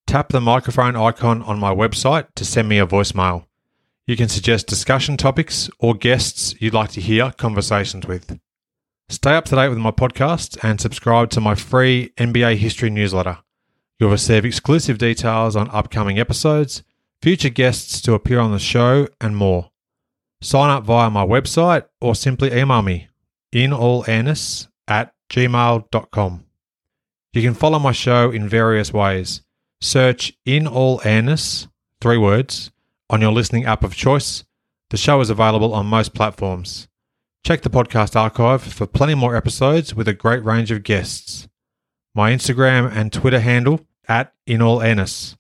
Tap 0.06 0.28
the 0.28 0.40
microphone 0.40 0.94
icon 0.94 1.42
on 1.42 1.58
my 1.58 1.74
website 1.74 2.28
to 2.36 2.44
send 2.44 2.68
me 2.68 2.78
a 2.78 2.86
voicemail. 2.86 3.46
You 4.06 4.16
can 4.16 4.28
suggest 4.28 4.68
discussion 4.68 5.16
topics 5.16 5.68
or 5.80 5.94
guests 5.94 6.54
you'd 6.60 6.74
like 6.74 6.92
to 6.92 7.00
hear 7.00 7.32
conversations 7.32 8.06
with. 8.06 8.38
Stay 9.08 9.34
up 9.34 9.46
to 9.46 9.56
date 9.56 9.70
with 9.70 9.78
my 9.78 9.90
podcast 9.90 10.62
and 10.62 10.80
subscribe 10.80 11.30
to 11.30 11.40
my 11.40 11.56
free 11.56 12.12
NBA 12.18 12.58
history 12.58 12.90
newsletter. 12.90 13.38
You'll 13.98 14.10
receive 14.10 14.44
exclusive 14.44 14.98
details 14.98 15.56
on 15.56 15.68
upcoming 15.70 16.20
episodes, 16.20 16.84
future 17.22 17.48
guests 17.48 18.00
to 18.02 18.14
appear 18.14 18.38
on 18.38 18.52
the 18.52 18.59
show, 18.59 19.09
and 19.20 19.37
more. 19.37 19.70
Sign 20.40 20.70
up 20.70 20.85
via 20.85 21.11
my 21.11 21.24
website 21.24 21.85
or 22.00 22.14
simply 22.14 22.52
email 22.52 22.83
me 22.83 23.09
in 23.52 23.72
all 23.72 24.04
airness 24.07 24.68
at 24.87 25.12
gmail.com. 25.31 26.44
You 27.33 27.42
can 27.42 27.54
follow 27.54 27.78
my 27.78 27.92
show 27.92 28.31
in 28.31 28.48
various 28.48 28.92
ways. 28.92 29.42
Search 29.81 30.33
in 30.44 30.66
all 30.66 31.00
airness, 31.04 31.68
three 32.00 32.18
words, 32.18 32.70
on 33.11 33.20
your 33.20 33.33
listening 33.33 33.64
app 33.64 33.85
of 33.85 33.94
choice. 33.94 34.44
The 34.90 34.96
show 34.96 35.20
is 35.20 35.31
available 35.31 35.74
on 35.74 35.87
most 35.87 36.14
platforms. 36.14 36.88
Check 37.44 37.62
the 37.62 37.70
podcast 37.70 38.16
archive 38.16 38.62
for 38.62 38.87
plenty 38.87 39.14
more 39.14 39.37
episodes 39.37 39.94
with 39.94 40.09
a 40.09 40.14
great 40.14 40.44
range 40.44 40.70
of 40.70 40.83
guests. 40.83 41.48
My 42.14 42.33
Instagram 42.33 42.90
and 42.94 43.12
Twitter 43.12 43.40
handle 43.40 43.81
at 44.09 44.33
In 44.46 44.61
All 44.61 44.83
Airness. 44.83 45.38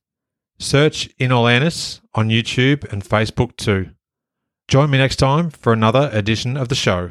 Search 0.60 1.08
In 1.18 1.30
All 1.30 1.46
Airness 1.46 2.00
on 2.14 2.30
YouTube 2.30 2.90
and 2.92 3.04
Facebook 3.04 3.56
too. 3.56 3.90
Join 4.66 4.90
me 4.90 4.98
next 4.98 5.16
time 5.16 5.50
for 5.50 5.72
another 5.72 6.10
edition 6.12 6.56
of 6.56 6.68
the 6.68 6.74
show. 6.74 7.06